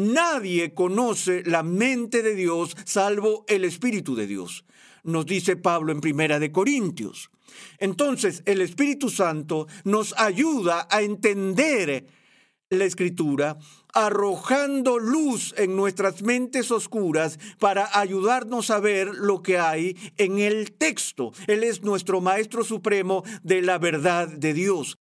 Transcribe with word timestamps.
Nadie 0.00 0.72
conoce 0.72 1.42
la 1.44 1.62
mente 1.62 2.22
de 2.22 2.34
Dios 2.34 2.74
salvo 2.86 3.44
el 3.48 3.66
Espíritu 3.66 4.14
de 4.16 4.26
Dios, 4.26 4.64
nos 5.04 5.26
dice 5.26 5.56
Pablo 5.56 5.92
en 5.92 6.00
Primera 6.00 6.38
de 6.38 6.50
Corintios. 6.50 7.30
Entonces, 7.76 8.42
el 8.46 8.62
Espíritu 8.62 9.10
Santo 9.10 9.66
nos 9.84 10.14
ayuda 10.16 10.88
a 10.90 11.02
entender 11.02 12.06
la 12.70 12.86
Escritura, 12.86 13.58
arrojando 13.92 14.98
luz 14.98 15.52
en 15.58 15.76
nuestras 15.76 16.22
mentes 16.22 16.70
oscuras 16.70 17.38
para 17.58 17.90
ayudarnos 17.92 18.70
a 18.70 18.80
ver 18.80 19.08
lo 19.08 19.42
que 19.42 19.58
hay 19.58 19.98
en 20.16 20.38
el 20.38 20.72
texto. 20.72 21.32
Él 21.46 21.62
es 21.62 21.82
nuestro 21.82 22.22
Maestro 22.22 22.64
Supremo 22.64 23.22
de 23.42 23.60
la 23.60 23.76
verdad 23.76 24.28
de 24.28 24.54
Dios. 24.54 24.96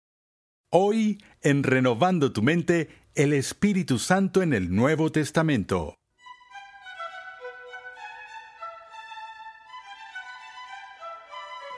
Hoy, 0.72 1.18
en 1.42 1.64
Renovando 1.64 2.32
tu 2.32 2.44
Mente, 2.44 2.90
el 3.20 3.34
Espíritu 3.34 4.00
Santo 4.00 4.42
en 4.42 4.54
el 4.54 4.74
Nuevo 4.74 5.12
Testamento. 5.12 5.98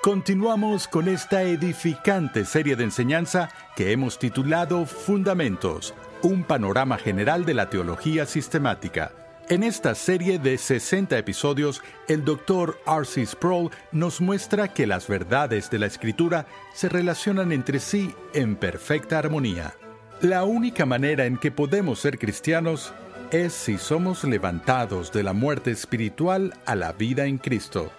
Continuamos 0.03 0.87
con 0.87 1.07
esta 1.07 1.41
edificante 1.41 2.45
serie 2.45 2.75
de 2.75 2.83
enseñanza 2.83 3.49
que 3.75 3.91
hemos 3.91 4.19
titulado 4.19 4.85
Fundamentos, 4.85 5.95
un 6.21 6.43
panorama 6.43 6.99
general 6.99 7.43
de 7.43 7.55
la 7.55 7.71
teología 7.71 8.27
sistemática. 8.27 9.11
En 9.49 9.63
esta 9.63 9.95
serie 9.95 10.37
de 10.37 10.59
60 10.59 11.17
episodios, 11.17 11.81
el 12.07 12.23
Dr. 12.23 12.77
R.C. 12.85 13.25
Sproul 13.25 13.71
nos 13.91 14.21
muestra 14.21 14.71
que 14.75 14.85
las 14.85 15.07
verdades 15.07 15.71
de 15.71 15.79
la 15.79 15.87
Escritura 15.87 16.45
se 16.75 16.87
relacionan 16.87 17.51
entre 17.51 17.79
sí 17.79 18.13
en 18.35 18.57
perfecta 18.57 19.17
armonía. 19.17 19.73
La 20.21 20.43
única 20.43 20.85
manera 20.85 21.25
en 21.25 21.35
que 21.35 21.49
podemos 21.49 21.99
ser 21.99 22.19
cristianos 22.19 22.93
es 23.31 23.53
si 23.53 23.79
somos 23.79 24.23
levantados 24.23 25.11
de 25.11 25.23
la 25.23 25.33
muerte 25.33 25.71
espiritual 25.71 26.53
a 26.67 26.75
la 26.75 26.91
vida 26.93 27.25
en 27.25 27.39
Cristo. 27.39 27.91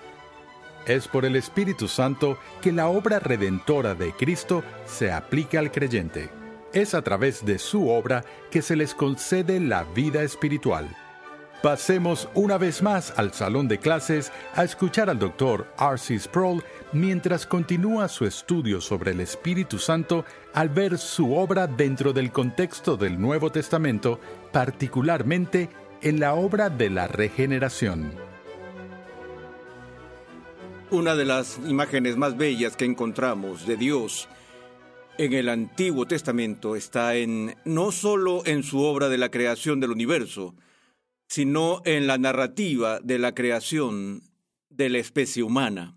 Es 0.86 1.08
por 1.08 1.24
el 1.24 1.34
Espíritu 1.34 1.88
Santo 1.88 2.38
que 2.60 2.70
la 2.70 2.86
obra 2.86 3.18
redentora 3.18 3.96
de 3.96 4.12
Cristo 4.12 4.62
se 4.86 5.10
aplica 5.10 5.58
al 5.58 5.72
creyente. 5.72 6.30
Es 6.72 6.94
a 6.94 7.02
través 7.02 7.44
de 7.44 7.58
su 7.58 7.88
obra 7.88 8.24
que 8.52 8.62
se 8.62 8.76
les 8.76 8.94
concede 8.94 9.58
la 9.58 9.82
vida 9.82 10.22
espiritual. 10.22 10.96
Pasemos 11.62 12.28
una 12.34 12.58
vez 12.58 12.82
más 12.82 13.16
al 13.16 13.32
salón 13.32 13.68
de 13.68 13.78
clases 13.78 14.32
a 14.56 14.64
escuchar 14.64 15.08
al 15.08 15.20
Dr. 15.20 15.64
R.C. 15.78 16.18
Sproul 16.18 16.60
mientras 16.92 17.46
continúa 17.46 18.08
su 18.08 18.26
estudio 18.26 18.80
sobre 18.80 19.12
el 19.12 19.20
Espíritu 19.20 19.78
Santo 19.78 20.24
al 20.54 20.70
ver 20.70 20.98
su 20.98 21.36
obra 21.36 21.68
dentro 21.68 22.12
del 22.12 22.32
contexto 22.32 22.96
del 22.96 23.20
Nuevo 23.20 23.52
Testamento, 23.52 24.18
particularmente 24.50 25.68
en 26.00 26.18
la 26.18 26.34
obra 26.34 26.68
de 26.68 26.90
la 26.90 27.06
regeneración. 27.06 28.12
Una 30.90 31.14
de 31.14 31.24
las 31.24 31.60
imágenes 31.64 32.16
más 32.16 32.36
bellas 32.36 32.76
que 32.76 32.86
encontramos 32.86 33.68
de 33.68 33.76
Dios 33.76 34.28
en 35.16 35.32
el 35.32 35.48
Antiguo 35.48 36.06
Testamento 36.06 36.74
está 36.74 37.14
en 37.14 37.54
no 37.64 37.92
solo 37.92 38.42
en 38.46 38.64
su 38.64 38.82
obra 38.82 39.08
de 39.08 39.18
la 39.18 39.30
creación 39.30 39.78
del 39.78 39.92
universo, 39.92 40.56
sino 41.32 41.80
en 41.86 42.06
la 42.06 42.18
narrativa 42.18 43.00
de 43.00 43.18
la 43.18 43.34
creación 43.34 44.22
de 44.68 44.90
la 44.90 44.98
especie 44.98 45.42
humana, 45.42 45.96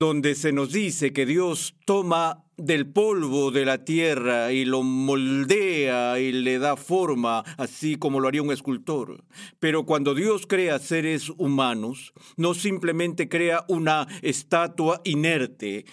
donde 0.00 0.34
se 0.34 0.50
nos 0.50 0.72
dice 0.72 1.12
que 1.12 1.24
Dios 1.24 1.76
toma 1.86 2.44
del 2.56 2.90
polvo 2.90 3.52
de 3.52 3.64
la 3.64 3.84
tierra 3.84 4.52
y 4.52 4.64
lo 4.64 4.82
moldea 4.82 6.18
y 6.18 6.32
le 6.32 6.58
da 6.58 6.76
forma, 6.76 7.44
así 7.56 7.94
como 7.94 8.18
lo 8.18 8.26
haría 8.26 8.42
un 8.42 8.50
escultor. 8.50 9.24
Pero 9.60 9.86
cuando 9.86 10.16
Dios 10.16 10.48
crea 10.48 10.80
seres 10.80 11.30
humanos, 11.38 12.12
no 12.36 12.54
simplemente 12.54 13.28
crea 13.28 13.64
una 13.68 14.08
estatua 14.22 15.00
inerte, 15.04 15.84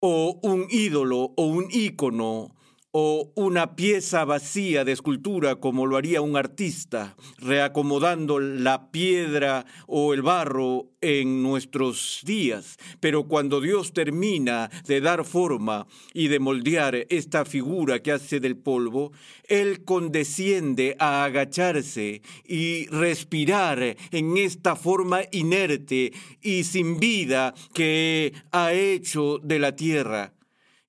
o 0.00 0.38
un 0.42 0.66
ídolo, 0.68 1.32
o 1.38 1.46
un 1.46 1.68
ícono, 1.70 2.54
o 3.00 3.30
una 3.36 3.76
pieza 3.76 4.24
vacía 4.24 4.84
de 4.84 4.90
escultura 4.90 5.54
como 5.54 5.86
lo 5.86 5.96
haría 5.96 6.20
un 6.20 6.36
artista, 6.36 7.14
reacomodando 7.38 8.40
la 8.40 8.90
piedra 8.90 9.66
o 9.86 10.14
el 10.14 10.22
barro 10.22 10.90
en 11.00 11.40
nuestros 11.40 12.22
días. 12.24 12.76
Pero 12.98 13.28
cuando 13.28 13.60
Dios 13.60 13.92
termina 13.92 14.68
de 14.88 15.00
dar 15.00 15.24
forma 15.24 15.86
y 16.12 16.26
de 16.26 16.40
moldear 16.40 17.06
esta 17.08 17.44
figura 17.44 18.02
que 18.02 18.10
hace 18.10 18.40
del 18.40 18.56
polvo, 18.56 19.12
Él 19.44 19.84
condesciende 19.84 20.96
a 20.98 21.22
agacharse 21.22 22.22
y 22.44 22.86
respirar 22.86 23.96
en 24.10 24.36
esta 24.36 24.74
forma 24.74 25.20
inerte 25.30 26.12
y 26.42 26.64
sin 26.64 26.98
vida 26.98 27.54
que 27.72 28.32
ha 28.50 28.72
hecho 28.72 29.38
de 29.38 29.60
la 29.60 29.76
tierra 29.76 30.32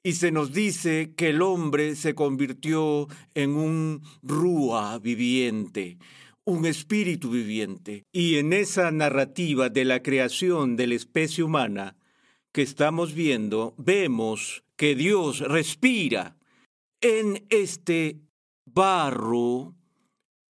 y 0.03 0.13
se 0.13 0.31
nos 0.31 0.53
dice 0.53 1.13
que 1.15 1.29
el 1.29 1.41
hombre 1.41 1.95
se 1.95 2.15
convirtió 2.15 3.07
en 3.33 3.51
un 3.51 4.01
rúa 4.23 4.97
viviente, 4.99 5.97
un 6.45 6.65
espíritu 6.65 7.31
viviente. 7.31 8.05
Y 8.11 8.37
en 8.37 8.53
esa 8.53 8.91
narrativa 8.91 9.69
de 9.69 9.85
la 9.85 10.01
creación 10.01 10.75
de 10.75 10.87
la 10.87 10.95
especie 10.95 11.43
humana 11.43 11.97
que 12.51 12.61
estamos 12.61 13.13
viendo, 13.13 13.75
vemos 13.77 14.63
que 14.75 14.95
Dios 14.95 15.41
respira 15.41 16.37
en 17.01 17.45
este 17.49 18.19
barro 18.65 19.75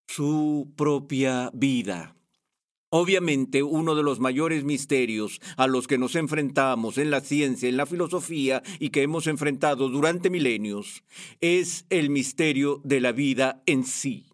su 0.08 0.72
propia 0.76 1.50
vida. 1.54 2.16
Obviamente, 2.92 3.62
uno 3.62 3.94
de 3.94 4.02
los 4.02 4.20
mayores 4.20 4.64
misterios 4.64 5.40
a 5.58 5.68
los 5.68 5.88
que 5.88 6.00
nos 6.00 6.16
enfrentamos 6.16 6.98
en 6.98 7.12
la 7.12 7.22
ciencia, 7.22 7.70
en 7.70 7.78
la 7.78 7.86
filosofía 7.86 8.64
y 8.80 8.90
que 8.90 9.04
hemos 9.04 9.28
enfrentado 9.28 9.90
durante 9.90 10.32
milenios 10.32 11.04
es 11.40 11.86
el 11.92 12.10
misterio 12.10 12.82
de 12.84 13.00
la 13.00 13.12
vida 13.12 13.62
en 13.68 13.84
sí. 13.84 14.26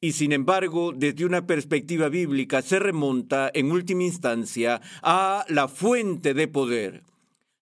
Y 0.00 0.12
sin 0.12 0.32
embargo, 0.32 0.92
desde 0.94 1.24
una 1.24 1.46
perspectiva 1.46 2.08
bíblica, 2.08 2.62
se 2.62 2.78
remonta 2.78 3.50
en 3.52 3.72
última 3.72 4.04
instancia 4.04 4.80
a 5.02 5.44
la 5.48 5.66
fuente 5.66 6.34
de 6.34 6.46
poder, 6.46 7.02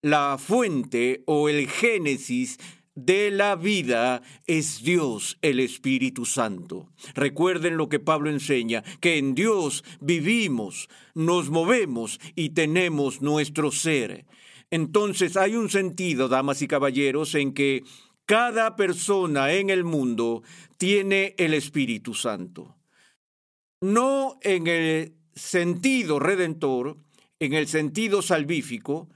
la 0.03 0.37
fuente 0.39 1.23
o 1.25 1.49
el 1.49 1.69
génesis 1.69 2.59
de 2.95 3.31
la 3.31 3.57
vida 3.57 4.23
es 4.47 4.83
Dios 4.83 5.39
el 5.43 5.61
Espíritu 5.61 6.25
Santo. 6.25 6.89
Recuerden 7.15 7.77
lo 7.77 7.89
que 7.89 8.01
Pablo 8.01 8.31
enseña, 8.31 8.83
que 9.01 9.19
en 9.19 9.35
Dios 9.35 9.85
vivimos, 10.01 10.89
nos 11.15 11.51
movemos 11.51 12.21
y 12.35 12.51
tenemos 12.51 13.23
nuestro 13.23 13.73
ser. 13.73 14.27
Entonces 14.71 15.37
hay 15.37 15.57
un 15.57 15.69
sentido, 15.69 16.29
damas 16.29 16.63
y 16.63 16.69
caballeros, 16.69 17.35
en 17.35 17.53
que 17.53 17.83
cada 18.27 18.77
persona 18.77 19.53
en 19.53 19.71
el 19.71 19.85
mundo 19.85 20.43
tiene 20.77 21.35
el 21.39 21.55
Espíritu 21.55 22.15
Santo. 22.15 22.77
No 23.81 24.39
en 24.43 24.67
el 24.67 25.17
sentido 25.35 26.19
redentor, 26.19 26.99
en 27.41 27.53
el 27.55 27.67
sentido 27.67 28.23
salvífico, 28.23 29.09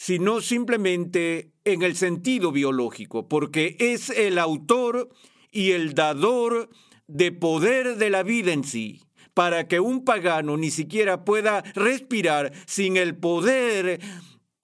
sino 0.00 0.40
simplemente 0.40 1.52
en 1.62 1.82
el 1.82 1.94
sentido 1.94 2.52
biológico, 2.52 3.28
porque 3.28 3.76
es 3.78 4.08
el 4.08 4.38
autor 4.38 5.10
y 5.52 5.72
el 5.72 5.92
dador 5.92 6.70
de 7.06 7.32
poder 7.32 7.96
de 7.96 8.08
la 8.08 8.22
vida 8.22 8.54
en 8.54 8.64
sí, 8.64 9.02
para 9.34 9.68
que 9.68 9.78
un 9.78 10.06
pagano 10.06 10.56
ni 10.56 10.70
siquiera 10.70 11.26
pueda 11.26 11.60
respirar 11.74 12.50
sin 12.66 12.96
el 12.96 13.14
poder 13.14 14.00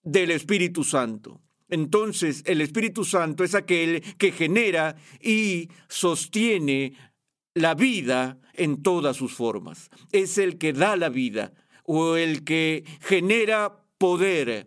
del 0.03 0.31
Espíritu 0.31 0.85
Santo. 0.85 1.43
Entonces 1.69 2.43
el 2.47 2.63
Espíritu 2.63 3.05
Santo 3.05 3.45
es 3.45 3.55
aquel 3.55 4.01
que 4.17 4.33
genera 4.33 4.97
y 5.21 5.69
sostiene 5.87 6.95
la 7.53 7.75
vida 7.75 8.39
en 8.55 8.83
todas 8.83 9.19
sus 9.19 9.35
formas. 9.35 9.91
Es 10.13 10.39
el 10.39 10.57
que 10.57 10.73
da 10.73 10.97
la 10.97 11.11
vida 11.11 11.53
o 11.85 12.17
el 12.17 12.43
que 12.43 12.85
genera 13.03 13.83
poder 13.99 14.67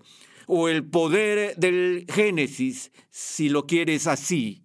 o 0.51 0.68
el 0.68 0.84
poder 0.84 1.56
del 1.57 2.06
Génesis, 2.12 2.92
si 3.12 3.50
lo 3.50 3.68
quieres 3.68 4.07
así. 4.07 4.63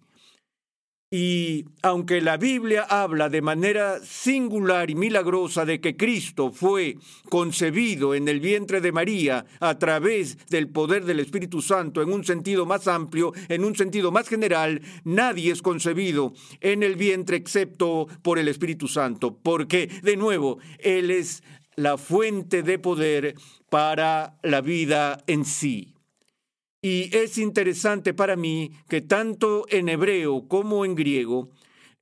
Y 1.11 1.65
aunque 1.83 2.21
la 2.21 2.37
Biblia 2.37 2.87
habla 2.89 3.29
de 3.29 3.43
manera 3.43 3.99
singular 3.99 4.89
y 4.89 4.95
milagrosa 4.95 5.63
de 5.63 5.79
que 5.79 5.95
Cristo 5.95 6.51
fue 6.51 6.97
concebido 7.29 8.15
en 8.15 8.27
el 8.27 8.39
vientre 8.39 8.81
de 8.81 8.91
María 8.91 9.45
a 9.59 9.77
través 9.77 10.39
del 10.47 10.69
poder 10.69 11.05
del 11.05 11.19
Espíritu 11.19 11.61
Santo 11.61 12.01
en 12.01 12.11
un 12.11 12.25
sentido 12.25 12.65
más 12.65 12.87
amplio, 12.87 13.31
en 13.47 13.63
un 13.63 13.75
sentido 13.75 14.11
más 14.11 14.27
general, 14.27 14.81
nadie 15.03 15.51
es 15.51 15.61
concebido 15.61 16.33
en 16.61 16.81
el 16.81 16.95
vientre 16.95 17.37
excepto 17.37 18.07
por 18.23 18.39
el 18.39 18.47
Espíritu 18.47 18.87
Santo, 18.87 19.37
porque 19.37 19.87
de 20.01 20.17
nuevo, 20.17 20.57
Él 20.79 21.11
es 21.11 21.43
la 21.75 21.97
fuente 21.97 22.63
de 22.63 22.79
poder 22.79 23.35
para 23.69 24.37
la 24.43 24.61
vida 24.61 25.23
en 25.27 25.45
sí. 25.45 25.95
Y 26.81 27.15
es 27.15 27.37
interesante 27.37 28.13
para 28.13 28.35
mí 28.35 28.71
que 28.87 29.01
tanto 29.01 29.65
en 29.69 29.89
hebreo 29.89 30.47
como 30.47 30.85
en 30.85 30.95
griego 30.95 31.49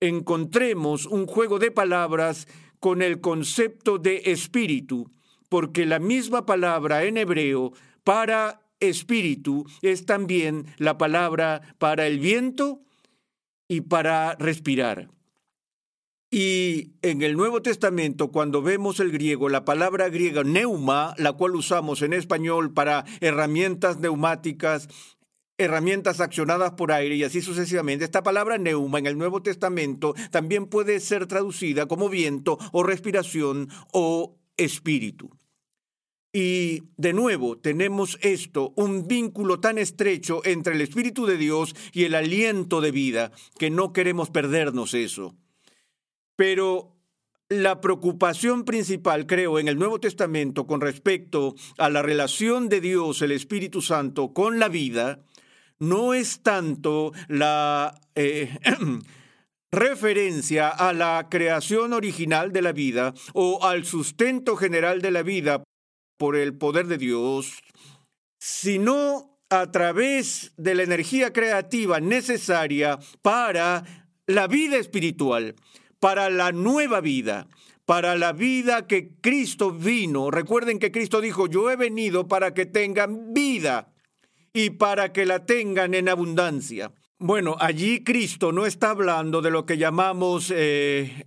encontremos 0.01 1.05
un 1.05 1.25
juego 1.25 1.59
de 1.59 1.71
palabras 1.71 2.47
con 2.79 3.01
el 3.01 3.21
concepto 3.21 3.97
de 3.97 4.23
espíritu, 4.25 5.09
porque 5.47 5.85
la 5.85 5.99
misma 5.99 6.45
palabra 6.45 7.05
en 7.05 7.15
hebreo 7.17 7.71
para 8.03 8.59
espíritu 8.81 9.65
es 9.81 10.05
también 10.05 10.65
la 10.77 10.97
palabra 10.97 11.61
para 11.77 12.05
el 12.07 12.19
viento 12.19 12.81
y 13.69 13.81
para 13.81 14.35
respirar. 14.35 15.07
Y 16.35 16.93
en 17.03 17.21
el 17.21 17.37
Nuevo 17.37 17.61
Testamento, 17.61 18.31
cuando 18.31 18.63
vemos 18.63 18.99
el 18.99 19.11
griego, 19.11 19.49
la 19.49 19.65
palabra 19.65 20.09
griega 20.09 20.43
neuma, 20.43 21.13
la 21.19 21.33
cual 21.33 21.55
usamos 21.55 22.01
en 22.01 22.11
español 22.11 22.73
para 22.73 23.05
herramientas 23.21 23.99
neumáticas, 23.99 24.87
herramientas 25.59 26.21
accionadas 26.21 26.71
por 26.71 26.91
aire 26.91 27.17
y 27.17 27.23
así 27.23 27.43
sucesivamente. 27.43 28.03
Esta 28.03 28.23
palabra 28.23 28.57
neuma 28.57 28.97
en 28.97 29.05
el 29.05 29.15
Nuevo 29.15 29.43
Testamento 29.43 30.15
también 30.31 30.65
puede 30.65 30.99
ser 31.01 31.27
traducida 31.27 31.85
como 31.85 32.09
viento 32.09 32.57
o 32.71 32.81
respiración 32.81 33.69
o 33.91 34.35
espíritu. 34.57 35.29
Y 36.33 36.85
de 36.97 37.13
nuevo 37.13 37.59
tenemos 37.59 38.17
esto, 38.23 38.73
un 38.75 39.07
vínculo 39.07 39.59
tan 39.59 39.77
estrecho 39.77 40.41
entre 40.45 40.73
el 40.73 40.81
Espíritu 40.81 41.27
de 41.27 41.37
Dios 41.37 41.75
y 41.91 42.05
el 42.05 42.15
aliento 42.15 42.81
de 42.81 42.89
vida, 42.89 43.31
que 43.59 43.69
no 43.69 43.93
queremos 43.93 44.31
perdernos 44.31 44.95
eso. 44.95 45.35
Pero 46.35 46.93
la 47.49 47.81
preocupación 47.81 48.65
principal, 48.65 49.27
creo, 49.27 49.59
en 49.59 49.67
el 49.67 49.77
Nuevo 49.77 49.99
Testamento 49.99 50.65
con 50.65 50.81
respecto 50.81 51.55
a 51.77 51.89
la 51.89 52.01
relación 52.01 52.69
de 52.69 52.81
Dios, 52.81 53.21
el 53.21 53.31
Espíritu 53.31 53.81
Santo, 53.81 54.33
con 54.33 54.59
la 54.59 54.69
vida, 54.69 55.23
no 55.79 56.13
es 56.13 56.41
tanto 56.41 57.11
la 57.27 57.99
eh, 58.15 58.57
referencia 59.71 60.69
a 60.69 60.93
la 60.93 61.27
creación 61.29 61.93
original 61.93 62.51
de 62.51 62.61
la 62.61 62.71
vida 62.71 63.13
o 63.33 63.63
al 63.65 63.85
sustento 63.85 64.55
general 64.55 65.01
de 65.01 65.11
la 65.11 65.23
vida 65.23 65.63
por 66.17 66.35
el 66.35 66.55
poder 66.55 66.87
de 66.87 66.97
Dios, 66.97 67.61
sino 68.39 69.39
a 69.49 69.71
través 69.71 70.53
de 70.57 70.75
la 70.75 70.83
energía 70.83 71.33
creativa 71.33 71.99
necesaria 71.99 72.97
para 73.21 73.83
la 74.25 74.47
vida 74.47 74.77
espiritual 74.77 75.55
para 76.03 76.29
la 76.29 76.51
nueva 76.51 76.99
vida, 76.99 77.47
para 77.85 78.17
la 78.17 78.33
vida 78.33 78.87
que 78.87 79.11
Cristo 79.21 79.71
vino. 79.71 80.31
Recuerden 80.31 80.77
que 80.77 80.91
Cristo 80.91 81.21
dijo, 81.21 81.47
yo 81.47 81.71
he 81.71 81.77
venido 81.77 82.27
para 82.27 82.53
que 82.53 82.65
tengan 82.65 83.33
vida 83.33 83.93
y 84.51 84.71
para 84.71 85.13
que 85.13 85.25
la 85.25 85.45
tengan 85.45 85.93
en 85.93 86.09
abundancia. 86.09 86.91
Bueno, 87.19 87.55
allí 87.57 88.03
Cristo 88.03 88.51
no 88.51 88.65
está 88.65 88.89
hablando 88.89 89.41
de 89.41 89.51
lo 89.51 89.65
que 89.65 89.77
llamamos 89.77 90.51
eh, 90.53 91.23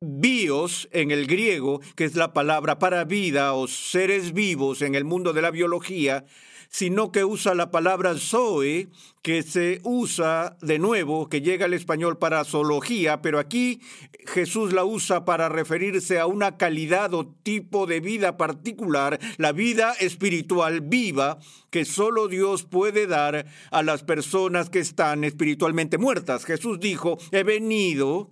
bios 0.00 0.88
en 0.90 1.12
el 1.12 1.28
griego, 1.28 1.80
que 1.94 2.04
es 2.04 2.16
la 2.16 2.32
palabra 2.32 2.80
para 2.80 3.04
vida 3.04 3.52
o 3.52 3.68
seres 3.68 4.32
vivos 4.32 4.82
en 4.82 4.96
el 4.96 5.04
mundo 5.04 5.32
de 5.32 5.42
la 5.42 5.52
biología, 5.52 6.24
sino 6.72 7.12
que 7.12 7.22
usa 7.22 7.54
la 7.54 7.70
palabra 7.70 8.16
zoe, 8.16 8.88
que 9.20 9.42
se 9.42 9.80
usa 9.84 10.56
de 10.62 10.78
nuevo, 10.78 11.28
que 11.28 11.42
llega 11.42 11.66
al 11.66 11.74
español 11.74 12.16
para 12.16 12.44
zoología, 12.44 13.20
pero 13.20 13.38
aquí 13.38 13.82
Jesús 14.26 14.72
la 14.72 14.82
usa 14.82 15.26
para 15.26 15.50
referirse 15.50 16.18
a 16.18 16.26
una 16.26 16.56
calidad 16.56 17.12
o 17.12 17.26
tipo 17.26 17.86
de 17.86 18.00
vida 18.00 18.38
particular, 18.38 19.20
la 19.36 19.52
vida 19.52 19.92
espiritual 20.00 20.80
viva 20.80 21.38
que 21.68 21.84
solo 21.84 22.26
Dios 22.26 22.64
puede 22.64 23.06
dar 23.06 23.44
a 23.70 23.82
las 23.82 24.02
personas 24.02 24.70
que 24.70 24.78
están 24.78 25.24
espiritualmente 25.24 25.98
muertas. 25.98 26.46
Jesús 26.46 26.80
dijo, 26.80 27.18
he 27.32 27.42
venido 27.42 28.30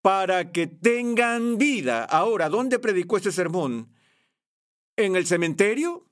para 0.00 0.50
que 0.50 0.66
tengan 0.66 1.58
vida. 1.58 2.04
Ahora, 2.04 2.48
¿dónde 2.48 2.78
predicó 2.78 3.18
este 3.18 3.32
sermón? 3.32 3.92
¿En 4.96 5.14
el 5.14 5.26
cementerio? 5.26 6.09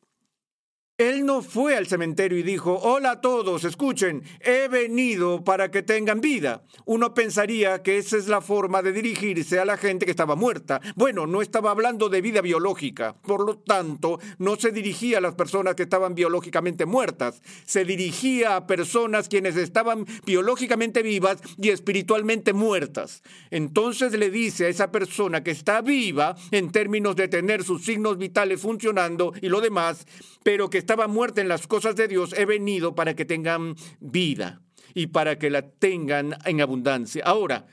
Él 0.98 1.24
no 1.24 1.42
fue 1.42 1.76
al 1.76 1.86
cementerio 1.86 2.38
y 2.38 2.42
dijo, 2.42 2.76
hola 2.76 3.12
a 3.12 3.20
todos, 3.20 3.62
escuchen, 3.62 4.24
he 4.40 4.66
venido 4.66 5.44
para 5.44 5.70
que 5.70 5.84
tengan 5.84 6.20
vida. 6.20 6.64
Uno 6.86 7.14
pensaría 7.14 7.84
que 7.84 7.98
esa 7.98 8.16
es 8.16 8.26
la 8.26 8.40
forma 8.40 8.82
de 8.82 8.92
dirigirse 8.92 9.60
a 9.60 9.64
la 9.64 9.76
gente 9.76 10.06
que 10.06 10.10
estaba 10.10 10.34
muerta. 10.34 10.80
Bueno, 10.96 11.28
no 11.28 11.40
estaba 11.40 11.70
hablando 11.70 12.08
de 12.08 12.20
vida 12.20 12.40
biológica, 12.40 13.14
por 13.22 13.46
lo 13.46 13.58
tanto, 13.58 14.18
no 14.38 14.56
se 14.56 14.72
dirigía 14.72 15.18
a 15.18 15.20
las 15.20 15.36
personas 15.36 15.76
que 15.76 15.84
estaban 15.84 16.16
biológicamente 16.16 16.84
muertas, 16.84 17.42
se 17.64 17.84
dirigía 17.84 18.56
a 18.56 18.66
personas 18.66 19.28
quienes 19.28 19.54
estaban 19.54 20.04
biológicamente 20.26 21.02
vivas 21.02 21.38
y 21.58 21.68
espiritualmente 21.68 22.52
muertas. 22.52 23.22
Entonces 23.52 24.10
le 24.14 24.32
dice 24.32 24.66
a 24.66 24.68
esa 24.68 24.90
persona 24.90 25.44
que 25.44 25.52
está 25.52 25.80
viva 25.80 26.34
en 26.50 26.72
términos 26.72 27.14
de 27.14 27.28
tener 27.28 27.62
sus 27.62 27.84
signos 27.84 28.18
vitales 28.18 28.60
funcionando 28.60 29.32
y 29.40 29.48
lo 29.48 29.60
demás, 29.60 30.04
pero 30.42 30.68
que 30.68 30.87
estaba 30.88 31.06
muerta 31.06 31.42
en 31.42 31.48
las 31.48 31.66
cosas 31.66 31.96
de 31.96 32.08
Dios, 32.08 32.32
he 32.32 32.46
venido 32.46 32.94
para 32.94 33.14
que 33.14 33.26
tengan 33.26 33.74
vida 34.00 34.62
y 34.94 35.08
para 35.08 35.38
que 35.38 35.50
la 35.50 35.60
tengan 35.60 36.34
en 36.46 36.62
abundancia. 36.62 37.22
Ahora, 37.26 37.66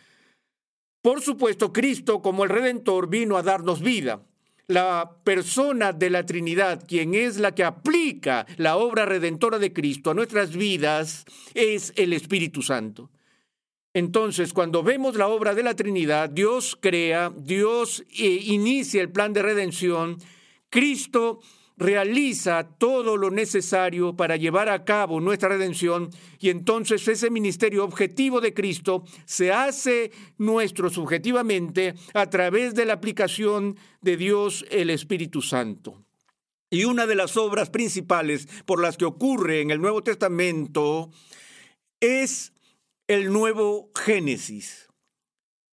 por 1.01 1.22
supuesto, 1.22 1.72
Cristo 1.72 2.22
como 2.22 2.43
el 2.43 2.50
Redentor 2.50 3.10
vino 3.10 3.38
a 3.38 3.41
darnos 3.41 3.79
vida. 3.79 4.25
La 4.67 5.22
persona 5.24 5.93
de 5.93 6.10
la 6.10 6.25
Trinidad, 6.25 6.84
quien 6.86 7.15
es 7.15 7.38
la 7.38 7.55
que 7.55 7.63
aplica 7.63 8.45
la 8.57 8.75
obra 8.75 9.05
redentora 9.05 9.60
de 9.60 9.72
Cristo 9.72 10.12
a 10.12 10.13
nuestras 10.13 10.53
vidas, 10.53 11.24
es 11.53 11.93
el 11.95 12.12
Espíritu 12.12 12.63
Santo. 12.63 13.12
Entonces, 13.93 14.51
cuando 14.51 14.84
vemos 14.84 15.15
la 15.15 15.29
obra 15.29 15.55
de 15.55 15.63
la 15.63 15.74
Trinidad, 15.74 16.29
Dios 16.29 16.77
crea, 16.81 17.31
Dios 17.34 18.03
eh, 18.10 18.41
inicia 18.43 19.01
el 19.01 19.10
plan 19.10 19.31
de 19.31 19.41
redención, 19.41 20.17
Cristo 20.69 21.39
realiza 21.77 22.70
todo 22.77 23.17
lo 23.17 23.32
necesario 23.32 24.15
para 24.15 24.38
llevar 24.38 24.70
a 24.70 24.86
cabo 24.86 25.20
nuestra 25.20 25.50
redención 25.50 26.10
y 26.39 26.50
entonces 26.50 27.08
ese 27.08 27.29
ministerio 27.29 27.84
objetivo 27.84 28.39
de 28.41 28.53
Cristo 28.53 29.03
se 29.25 29.51
hace 29.51 30.12
nuestro 30.38 30.89
subjetivamente 30.89 31.96
a 32.13 32.29
través 32.29 32.75
de 32.75 32.86
la 32.86 32.94
aplicación 32.94 33.77
de 34.01 34.17
Dios 34.17 34.65
el 34.70 34.89
Espíritu 34.89 35.41
Santo. 35.41 36.05
Y 36.70 36.86
una 36.86 37.05
de 37.05 37.15
las 37.15 37.38
obras 37.38 37.70
principales 37.70 38.48
por 38.65 38.82
las 38.82 38.98
que 38.98 39.05
ocurre 39.05 39.62
en 39.62 39.72
el 39.72 39.82
Nuevo 39.82 40.01
Testamento 40.03 41.12
es 42.00 42.53
el 43.08 43.32
nuevo 43.32 43.91
Génesis, 43.96 44.88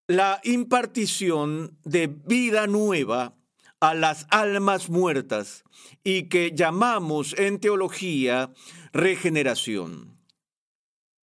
la 0.08 0.42
impartición 0.44 1.78
de 1.86 2.08
vida 2.08 2.68
nueva 2.68 3.36
a 3.82 3.94
las 3.94 4.28
almas 4.30 4.90
muertas 4.90 5.64
y 6.04 6.30
que 6.30 6.52
llamamos 6.56 7.36
en 7.38 7.60
teología 7.60 8.54
regeneración. 8.94 10.18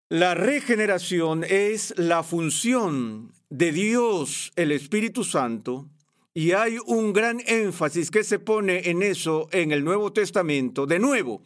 La 0.09 0.35
regeneración 0.35 1.43
es 1.43 1.93
la 1.97 2.21
función 2.21 3.31
de 3.49 3.71
Dios, 3.71 4.51
el 4.55 4.71
Espíritu 4.71 5.23
Santo, 5.23 5.87
y 6.33 6.51
hay 6.51 6.77
un 6.85 7.13
gran 7.13 7.41
énfasis 7.47 8.11
que 8.11 8.23
se 8.23 8.39
pone 8.39 8.89
en 8.89 9.01
eso 9.01 9.47
en 9.51 9.71
el 9.71 9.83
Nuevo 9.83 10.13
Testamento. 10.13 10.85
De 10.85 10.99
nuevo, 10.99 11.41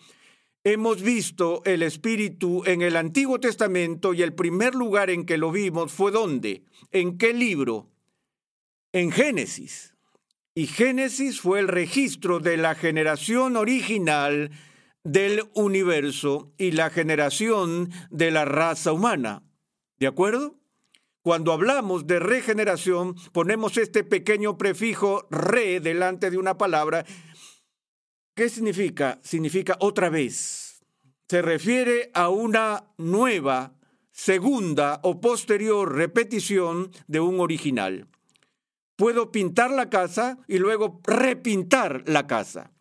Hemos 0.66 1.02
visto 1.02 1.62
el 1.66 1.84
Espíritu 1.84 2.64
en 2.66 2.82
el 2.82 2.96
Antiguo 2.96 3.38
Testamento 3.38 4.14
y 4.14 4.22
el 4.22 4.34
primer 4.34 4.76
lugar 4.76 5.10
en 5.10 5.26
que 5.26 5.38
lo 5.38 5.52
vimos 5.52 5.92
fue 5.92 6.10
dónde? 6.10 6.64
¿En 6.94 7.18
qué 7.18 7.34
libro? 7.34 7.90
En 8.94 9.12
Génesis. 9.12 9.93
Y 10.56 10.68
Génesis 10.68 11.42
fue 11.42 11.60
el 11.60 11.68
registro 11.68 12.40
de 12.40 12.58
la 12.58 12.76
generación 12.76 13.58
original 13.58 14.52
del 15.04 15.50
universo 15.54 16.54
y 16.58 16.72
la 16.72 16.90
generación 16.90 17.92
de 18.10 18.32
la 18.32 18.46
raza 18.46 18.94
humana. 18.94 19.44
¿De 20.00 20.08
acuerdo? 20.08 20.60
Cuando 21.22 21.54
hablamos 21.54 22.06
de 22.06 22.20
regeneración, 22.20 23.16
ponemos 23.32 23.78
este 23.78 24.04
pequeño 24.04 24.58
prefijo 24.58 25.28
re 25.32 25.80
delante 25.80 26.30
de 26.30 26.38
una 26.38 26.58
palabra 26.58 27.06
¿Qué 28.36 28.50
significa? 28.50 29.20
Significa 29.22 29.78
otra 29.80 30.10
vez. 30.10 30.84
Se 31.30 31.44
refiere 31.44 32.10
a 32.16 32.30
una 32.30 32.92
nueva, 32.98 33.76
segunda 34.12 35.00
o 35.04 35.22
posterior 35.22 35.94
repetición 35.94 36.92
de 37.08 37.20
un 37.20 37.40
original. 37.40 38.08
Puedo 38.96 39.32
pintar 39.32 39.72
la 39.72 39.90
casa 39.90 40.38
y 40.48 40.60
luego 40.60 41.02
repintar 41.06 42.04
la 42.06 42.28
casa. 42.28 42.72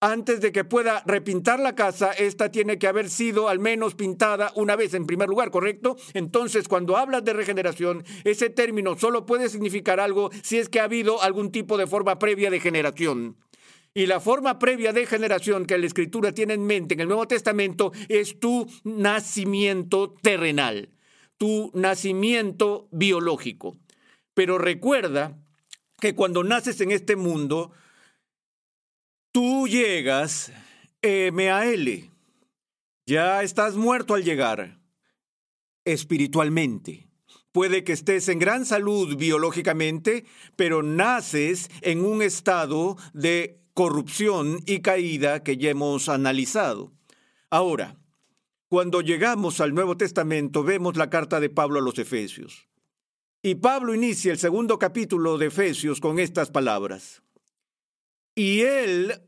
Antes 0.00 0.40
de 0.40 0.52
que 0.52 0.64
pueda 0.64 1.02
repintar 1.06 1.60
la 1.60 1.74
casa, 1.74 2.12
esta 2.12 2.50
tiene 2.50 2.78
que 2.78 2.86
haber 2.86 3.08
sido 3.08 3.48
al 3.48 3.58
menos 3.58 3.94
pintada 3.94 4.52
una 4.54 4.76
vez 4.76 4.92
en 4.92 5.06
primer 5.06 5.30
lugar, 5.30 5.50
¿correcto? 5.50 5.96
Entonces, 6.12 6.68
cuando 6.68 6.98
hablas 6.98 7.24
de 7.24 7.32
regeneración, 7.32 8.04
ese 8.24 8.50
término 8.50 8.98
solo 8.98 9.24
puede 9.24 9.48
significar 9.48 10.00
algo 10.00 10.30
si 10.42 10.58
es 10.58 10.68
que 10.68 10.80
ha 10.80 10.84
habido 10.84 11.22
algún 11.22 11.50
tipo 11.50 11.78
de 11.78 11.86
forma 11.86 12.18
previa 12.18 12.50
de 12.50 12.60
generación. 12.60 13.38
Y 13.94 14.06
la 14.06 14.20
forma 14.20 14.58
previa 14.58 14.92
de 14.92 15.06
generación 15.06 15.64
que 15.64 15.78
la 15.78 15.86
Escritura 15.86 16.32
tiene 16.32 16.54
en 16.54 16.66
mente 16.66 16.94
en 16.94 17.00
el 17.00 17.08
Nuevo 17.08 17.26
Testamento 17.28 17.92
es 18.08 18.40
tu 18.40 18.66
nacimiento 18.82 20.14
terrenal, 20.20 20.90
tu 21.38 21.70
nacimiento 21.72 22.88
biológico. 22.90 23.76
Pero 24.34 24.58
recuerda 24.58 25.38
que 26.04 26.14
cuando 26.14 26.44
naces 26.44 26.82
en 26.82 26.90
este 26.90 27.16
mundo, 27.16 27.72
tú 29.32 29.66
llegas 29.66 30.52
MAL, 31.02 32.10
ya 33.06 33.42
estás 33.42 33.74
muerto 33.76 34.12
al 34.12 34.22
llegar 34.22 34.82
espiritualmente. 35.86 37.08
Puede 37.52 37.84
que 37.84 37.94
estés 37.94 38.28
en 38.28 38.38
gran 38.38 38.66
salud 38.66 39.16
biológicamente, 39.16 40.26
pero 40.56 40.82
naces 40.82 41.70
en 41.80 42.04
un 42.04 42.20
estado 42.20 42.98
de 43.14 43.56
corrupción 43.72 44.60
y 44.66 44.80
caída 44.80 45.42
que 45.42 45.56
ya 45.56 45.70
hemos 45.70 46.10
analizado. 46.10 46.92
Ahora, 47.48 47.96
cuando 48.68 49.00
llegamos 49.00 49.58
al 49.62 49.72
Nuevo 49.72 49.96
Testamento 49.96 50.64
vemos 50.64 50.98
la 50.98 51.08
carta 51.08 51.40
de 51.40 51.48
Pablo 51.48 51.78
a 51.78 51.82
los 51.82 51.98
Efesios. 51.98 52.68
Y 53.46 53.56
Pablo 53.56 53.94
inicia 53.94 54.32
el 54.32 54.38
segundo 54.38 54.78
capítulo 54.78 55.36
de 55.36 55.48
Efesios 55.48 56.00
con 56.00 56.18
estas 56.18 56.50
palabras. 56.50 57.22
Y 58.34 58.62
él 58.62 59.20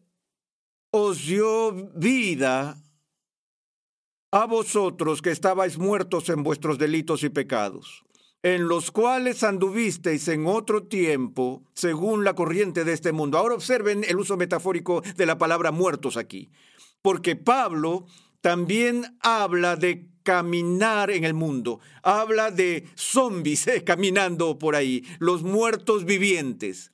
os 0.90 1.26
dio 1.26 1.90
vida 1.94 2.82
a 4.32 4.46
vosotros 4.46 5.20
que 5.20 5.30
estabais 5.30 5.76
muertos 5.76 6.30
en 6.30 6.42
vuestros 6.42 6.78
delitos 6.78 7.24
y 7.24 7.28
pecados 7.28 8.06
en 8.42 8.68
los 8.68 8.90
cuales 8.90 9.42
anduvisteis 9.42 10.28
en 10.28 10.46
otro 10.46 10.84
tiempo, 10.84 11.64
según 11.74 12.22
la 12.22 12.34
corriente 12.34 12.84
de 12.84 12.92
este 12.92 13.10
mundo. 13.10 13.38
Ahora 13.38 13.56
observen 13.56 14.04
el 14.08 14.18
uso 14.18 14.36
metafórico 14.36 15.02
de 15.16 15.26
la 15.26 15.36
palabra 15.36 15.72
muertos 15.72 16.16
aquí, 16.16 16.48
porque 17.02 17.34
Pablo 17.34 18.06
también 18.40 19.16
habla 19.20 19.76
de 19.76 20.08
caminar 20.26 21.12
en 21.12 21.24
el 21.24 21.34
mundo, 21.34 21.78
habla 22.02 22.50
de 22.50 22.84
zombies 22.96 23.68
eh, 23.68 23.84
caminando 23.84 24.58
por 24.58 24.74
ahí, 24.74 25.04
los 25.20 25.44
muertos 25.44 26.04
vivientes. 26.04 26.90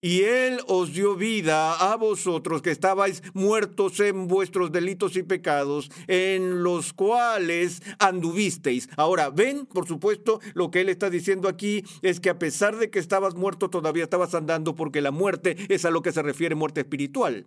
Y 0.00 0.22
Él 0.22 0.60
os 0.66 0.92
dio 0.92 1.14
vida 1.14 1.92
a 1.92 1.96
vosotros 1.96 2.60
que 2.60 2.70
estabais 2.70 3.22
muertos 3.32 4.00
en 4.00 4.28
vuestros 4.28 4.72
delitos 4.72 5.16
y 5.16 5.22
pecados, 5.22 5.90
en 6.08 6.62
los 6.62 6.92
cuales 6.92 7.82
anduvisteis. 7.98 8.88
Ahora, 8.96 9.30
ven, 9.30 9.64
por 9.66 9.86
supuesto, 9.86 10.40
lo 10.52 10.70
que 10.70 10.82
Él 10.82 10.90
está 10.90 11.08
diciendo 11.08 11.48
aquí 11.48 11.84
es 12.02 12.20
que 12.20 12.28
a 12.28 12.38
pesar 12.38 12.76
de 12.76 12.90
que 12.90 12.98
estabas 12.98 13.34
muerto, 13.34 13.70
todavía 13.70 14.04
estabas 14.04 14.34
andando 14.34 14.74
porque 14.74 15.00
la 15.00 15.10
muerte 15.10 15.56
es 15.68 15.86
a 15.86 15.90
lo 15.90 16.02
que 16.02 16.12
se 16.12 16.22
refiere 16.22 16.54
muerte 16.54 16.80
espiritual 16.80 17.46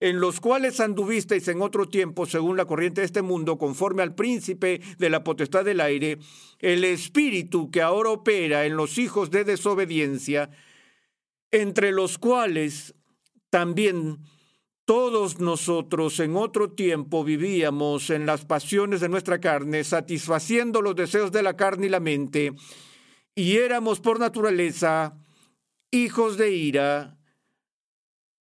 en 0.00 0.18
los 0.18 0.40
cuales 0.40 0.80
anduvisteis 0.80 1.46
en 1.48 1.60
otro 1.60 1.86
tiempo 1.86 2.24
según 2.26 2.56
la 2.56 2.64
corriente 2.64 3.02
de 3.02 3.06
este 3.06 3.22
mundo, 3.22 3.58
conforme 3.58 4.02
al 4.02 4.14
príncipe 4.14 4.80
de 4.98 5.10
la 5.10 5.22
potestad 5.22 5.64
del 5.64 5.80
aire, 5.80 6.18
el 6.58 6.84
espíritu 6.84 7.70
que 7.70 7.82
ahora 7.82 8.10
opera 8.10 8.64
en 8.64 8.76
los 8.76 8.96
hijos 8.98 9.30
de 9.30 9.44
desobediencia, 9.44 10.50
entre 11.50 11.92
los 11.92 12.16
cuales 12.16 12.94
también 13.50 14.18
todos 14.86 15.38
nosotros 15.38 16.18
en 16.18 16.34
otro 16.34 16.72
tiempo 16.72 17.22
vivíamos 17.22 18.10
en 18.10 18.26
las 18.26 18.44
pasiones 18.44 19.00
de 19.00 19.08
nuestra 19.08 19.38
carne, 19.38 19.84
satisfaciendo 19.84 20.80
los 20.82 20.96
deseos 20.96 21.30
de 21.30 21.42
la 21.42 21.56
carne 21.56 21.86
y 21.86 21.90
la 21.90 22.00
mente, 22.00 22.54
y 23.34 23.58
éramos 23.58 24.00
por 24.00 24.18
naturaleza 24.18 25.16
hijos 25.90 26.36
de 26.38 26.52
ira, 26.52 27.19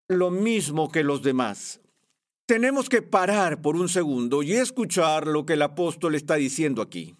lo 0.08 0.30
mismo 0.30 0.90
que 0.90 1.04
los 1.04 1.22
demás. 1.22 1.80
Tenemos 2.46 2.88
que 2.88 3.02
parar 3.02 3.60
por 3.60 3.76
un 3.76 3.90
segundo 3.90 4.42
y 4.42 4.54
escuchar 4.54 5.26
lo 5.26 5.44
que 5.44 5.52
el 5.52 5.62
apóstol 5.62 6.14
está 6.14 6.36
diciendo 6.36 6.80
aquí. 6.80 7.14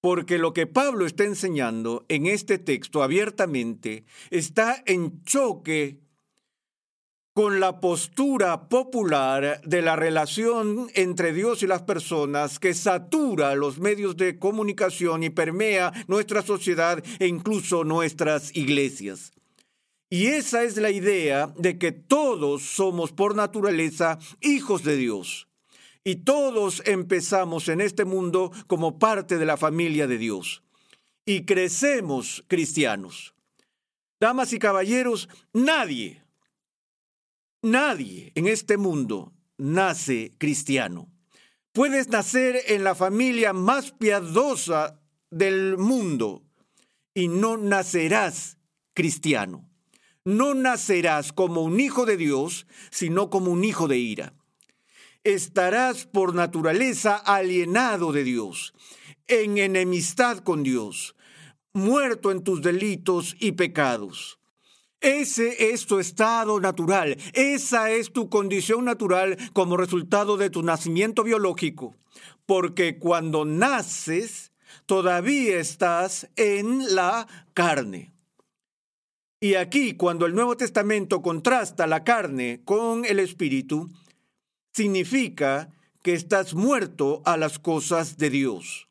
Porque 0.00 0.38
lo 0.38 0.52
que 0.52 0.68
Pablo 0.68 1.04
está 1.04 1.24
enseñando 1.24 2.06
en 2.08 2.26
este 2.26 2.58
texto 2.58 3.02
abiertamente 3.02 4.04
está 4.30 4.80
en 4.86 5.24
choque 5.24 5.98
con 7.34 7.58
la 7.58 7.80
postura 7.80 8.68
popular 8.68 9.60
de 9.64 9.82
la 9.82 9.96
relación 9.96 10.88
entre 10.94 11.32
Dios 11.32 11.64
y 11.64 11.66
las 11.66 11.82
personas 11.82 12.60
que 12.60 12.74
satura 12.74 13.56
los 13.56 13.80
medios 13.80 14.16
de 14.16 14.38
comunicación 14.38 15.24
y 15.24 15.30
permea 15.30 15.92
nuestra 16.06 16.42
sociedad 16.42 17.02
e 17.18 17.26
incluso 17.26 17.82
nuestras 17.82 18.54
iglesias. 18.56 19.32
Y 20.10 20.28
esa 20.28 20.62
es 20.64 20.76
la 20.76 20.90
idea 20.90 21.52
de 21.56 21.78
que 21.78 21.92
todos 21.92 22.62
somos 22.62 23.12
por 23.12 23.34
naturaleza 23.34 24.18
hijos 24.40 24.82
de 24.82 24.96
Dios 24.96 25.48
y 26.02 26.16
todos 26.16 26.82
empezamos 26.86 27.68
en 27.68 27.82
este 27.82 28.06
mundo 28.06 28.50
como 28.66 28.98
parte 28.98 29.36
de 29.36 29.44
la 29.44 29.58
familia 29.58 30.06
de 30.06 30.16
Dios. 30.16 30.62
Y 31.26 31.44
crecemos 31.44 32.42
cristianos. 32.48 33.34
Damas 34.18 34.54
y 34.54 34.58
caballeros, 34.58 35.28
nadie, 35.52 36.24
nadie 37.60 38.32
en 38.34 38.46
este 38.46 38.78
mundo 38.78 39.34
nace 39.58 40.32
cristiano. 40.38 41.10
Puedes 41.72 42.08
nacer 42.08 42.58
en 42.68 42.82
la 42.82 42.94
familia 42.94 43.52
más 43.52 43.92
piadosa 43.92 45.02
del 45.30 45.76
mundo 45.76 46.42
y 47.12 47.28
no 47.28 47.58
nacerás 47.58 48.56
cristiano. 48.94 49.67
No 50.28 50.54
nacerás 50.54 51.32
como 51.32 51.62
un 51.62 51.80
hijo 51.80 52.04
de 52.04 52.16
Dios, 52.16 52.66
sino 52.90 53.30
como 53.30 53.50
un 53.50 53.64
hijo 53.64 53.88
de 53.88 53.98
ira 53.98 54.34
estarás 55.24 56.06
por 56.06 56.34
naturaleza 56.34 57.16
alienado 57.16 58.12
de 58.12 58.24
Dios, 58.24 58.72
en 59.26 59.58
enemistad 59.58 60.38
con 60.38 60.62
Dios, 60.62 61.14
muerto 61.72 62.30
en 62.30 62.42
tus 62.42 62.62
delitos 62.62 63.36
y 63.38 63.52
pecados. 63.52 64.38
Ese 65.00 65.72
es 65.72 65.86
tu 65.86 65.98
estado 65.98 66.60
natural, 66.60 67.16
esa 67.34 67.90
es 67.90 68.12
tu 68.12 68.28
condición 68.28 68.84
natural 68.84 69.36
como 69.52 69.76
resultado 69.76 70.36
de 70.36 70.50
tu 70.50 70.62
nacimiento 70.62 71.22
biológico, 71.22 71.94
porque 72.46 72.98
cuando 72.98 73.44
naces 73.44 74.52
todavía 74.86 75.58
estás 75.58 76.28
en 76.36 76.94
la 76.94 77.28
carne. 77.54 78.17
Y 79.40 79.54
aquí, 79.54 79.94
cuando 79.94 80.26
el 80.26 80.34
Nuevo 80.34 80.56
Testamento 80.56 81.22
contrasta 81.22 81.86
la 81.86 82.02
carne 82.02 82.62
con 82.64 83.04
el 83.04 83.20
Espíritu, 83.20 83.88
significa 84.72 85.70
que 86.02 86.14
estás 86.14 86.54
muerto 86.54 87.22
a 87.24 87.36
las 87.36 87.58
cosas 87.58 88.16
de 88.16 88.30
Dios. 88.30 88.88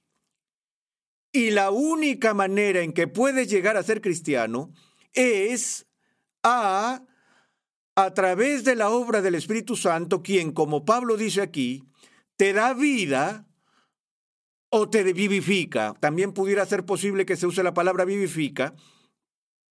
Y 1.34 1.52
la 1.52 1.72
única 1.72 2.34
manera 2.34 2.82
en 2.82 2.94
que 2.94 3.08
puedes 3.08 3.50
llegar 3.50 3.78
a 3.78 3.84
ser 3.84 4.02
cristiano 4.02 4.72
es 5.14 5.86
a 6.44 7.04
a 7.98 8.14
través 8.14 8.64
de 8.64 8.76
la 8.76 8.92
obra 8.92 9.24
del 9.24 9.34
Espíritu 9.34 9.76
Santo, 9.76 10.22
quien, 10.22 10.52
como 10.52 10.86
Pablo 10.86 11.18
dice 11.18 11.42
aquí, 11.42 11.84
te 12.36 12.54
da 12.54 12.76
vida 12.76 13.48
o 14.70 14.88
te 14.88 15.02
vivifica. 15.02 15.96
También 16.00 16.32
pudiera 16.32 16.64
ser 16.68 16.86
posible 16.86 17.26
que 17.26 17.36
se 17.36 17.48
use 17.48 17.64
la 17.64 17.74
palabra 17.74 18.06
vivifica, 18.06 18.76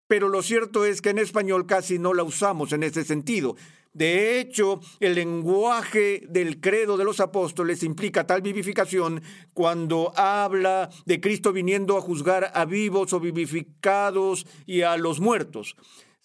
pero 0.09 0.29
lo 0.29 0.43
cierto 0.43 0.85
es 0.85 1.03
que 1.03 1.11
en 1.11 1.19
español 1.19 1.67
casi 1.67 1.99
no 1.99 2.15
la 2.15 2.23
usamos 2.23 2.73
en 2.73 2.83
ese 2.83 3.05
sentido. 3.05 3.57
De 3.97 4.39
hecho, 4.39 4.81
el 5.01 5.15
lenguaje 5.15 6.23
del 6.29 6.61
credo 6.61 6.99
de 6.99 7.05
los 7.05 7.19
apóstoles 7.19 7.83
implica 7.83 8.27
tal 8.27 8.43
vivificación 8.43 9.23
cuando 9.55 10.13
habla 10.17 10.91
de 11.07 11.19
Cristo 11.19 11.51
viniendo 11.51 11.97
a 11.97 12.03
juzgar 12.03 12.51
a 12.53 12.67
vivos 12.67 13.15
o 13.15 13.21
vivificados 13.21 14.47
y 14.67 14.83
a 14.83 14.99
los 14.99 15.19
muertos. 15.19 15.77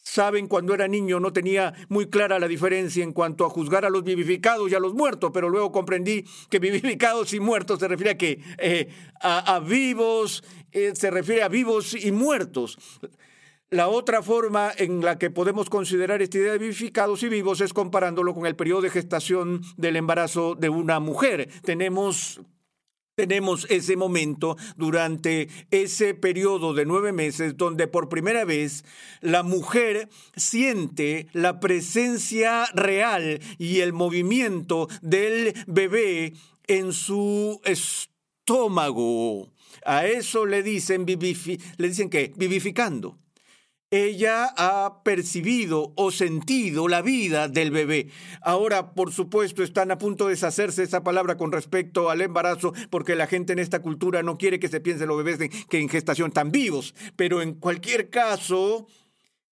Saben, 0.04 0.48
cuando 0.48 0.74
era 0.74 0.90
niño 0.90 1.22
no 1.22 1.32
tenía 1.32 1.74
muy 1.88 2.10
clara 2.10 2.40
la 2.40 2.50
diferencia 2.50 3.06
en 3.06 3.14
cuanto 3.14 3.46
a 3.46 3.50
juzgar 3.50 3.86
a 3.86 3.90
los 3.90 4.04
vivificados 4.04 4.70
y 4.70 4.76
a 4.76 4.80
los 4.80 4.94
muertos, 4.94 5.32
pero 5.34 5.48
luego 5.48 5.72
comprendí 5.72 6.26
que 6.50 6.60
vivificados 6.60 7.34
y 7.34 7.40
muertos 7.40 7.80
se 7.80 7.88
refiere 7.88 8.12
a 8.12 8.18
que 8.18 8.42
eh, 8.58 8.90
a, 9.22 9.60
vivos, 9.60 10.44
eh, 10.74 10.92
se 10.94 11.10
refiere 11.10 11.44
a 11.44 11.48
vivos 11.48 11.94
y 11.94 12.12
muertos. 12.12 12.78
La 13.72 13.88
otra 13.88 14.22
forma 14.22 14.70
en 14.76 15.00
la 15.00 15.18
que 15.18 15.30
podemos 15.30 15.70
considerar 15.70 16.22
esta 16.22 16.38
idea 16.38 16.52
de 16.52 16.58
vivificados 16.58 17.24
y 17.24 17.30
vivos 17.30 17.62
es 17.62 17.72
comparándolo 17.72 18.34
con 18.34 18.46
el 18.46 18.58
periodo 18.58 18.82
de 18.82 18.90
gestación 18.90 19.62
del 19.78 19.96
embarazo 19.96 20.56
de 20.56 20.68
una 20.68 21.00
mujer. 21.00 21.48
Tenemos 21.64 22.42
tenemos 23.16 23.66
ese 23.70 23.96
momento 23.96 24.58
durante 24.76 25.48
ese 25.70 26.14
periodo 26.14 26.74
de 26.74 26.86
nueve 26.86 27.14
meses 27.14 27.56
donde 27.56 27.88
por 27.88 28.10
primera 28.10 28.44
vez 28.44 28.84
la 29.22 29.42
mujer 29.42 30.10
siente 30.36 31.28
la 31.32 31.62
presencia 31.62 32.66
real 32.74 33.40
y 33.58 33.80
el 33.80 33.94
movimiento 33.94 34.90
del 35.02 35.54
bebé 35.66 36.34
en 36.68 36.92
su 36.92 37.62
estómago. 37.64 39.50
A 39.86 40.08
eso 40.08 40.46
le 40.46 40.62
dicen, 40.62 41.06
le 41.06 41.88
dicen 41.88 42.10
que 42.10 42.34
vivificando 42.36 43.18
ella 43.92 44.54
ha 44.56 45.04
percibido 45.04 45.92
o 45.98 46.12
sentido 46.12 46.88
la 46.88 47.02
vida 47.02 47.50
del 47.50 47.72
bebé. 47.72 48.08
Ahora, 48.42 48.94
por 48.94 49.12
supuesto, 49.12 49.64
están 49.64 49.92
a 49.92 49.98
punto 49.98 50.26
de 50.26 50.32
deshacerse 50.32 50.84
esa 50.84 51.04
palabra 51.04 51.36
con 51.36 51.52
respecto 51.52 52.10
al 52.10 52.22
embarazo, 52.22 52.74
porque 52.90 53.16
la 53.16 53.28
gente 53.28 53.52
en 53.52 53.60
esta 53.60 53.82
cultura 53.82 54.24
no 54.24 54.38
quiere 54.38 54.60
que 54.60 54.70
se 54.70 54.80
piense 54.80 55.06
los 55.06 55.22
bebés 55.22 55.50
que 55.68 55.80
en 55.80 55.90
gestación 55.90 56.30
están 56.30 56.52
vivos. 56.52 56.96
Pero 57.18 57.42
en 57.42 57.54
cualquier 57.56 58.10
caso, 58.10 58.88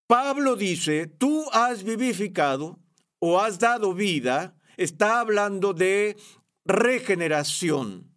Pablo 0.08 0.56
dice, 0.56 1.08
tú 1.08 1.46
has 1.52 1.84
vivificado 1.84 2.80
o 3.20 3.42
has 3.42 3.60
dado 3.60 3.94
vida, 3.94 4.56
está 4.78 5.20
hablando 5.20 5.74
de 5.74 6.16
regeneración 6.64 8.08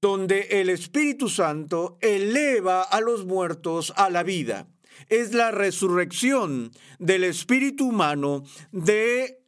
donde 0.00 0.42
el 0.60 0.68
Espíritu 0.68 1.28
Santo 1.28 1.98
eleva 2.00 2.82
a 2.82 3.00
los 3.00 3.26
muertos 3.26 3.92
a 3.96 4.10
la 4.10 4.22
vida 4.22 4.68
es 5.08 5.32
la 5.34 5.50
resurrección 5.50 6.70
del 6.98 7.24
espíritu 7.24 7.88
humano 7.88 8.44
de 8.72 9.44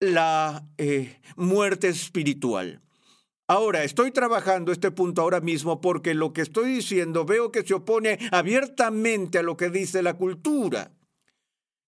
la 0.00 0.66
eh, 0.78 1.20
muerte 1.36 1.88
espiritual. 1.88 2.80
Ahora, 3.50 3.82
estoy 3.82 4.10
trabajando 4.10 4.72
este 4.72 4.90
punto 4.90 5.22
ahora 5.22 5.40
mismo 5.40 5.80
porque 5.80 6.12
lo 6.12 6.34
que 6.34 6.42
estoy 6.42 6.70
diciendo 6.70 7.24
veo 7.24 7.50
que 7.50 7.62
se 7.62 7.72
opone 7.72 8.18
abiertamente 8.30 9.38
a 9.38 9.42
lo 9.42 9.56
que 9.56 9.70
dice 9.70 10.02
la 10.02 10.18
cultura. 10.18 10.92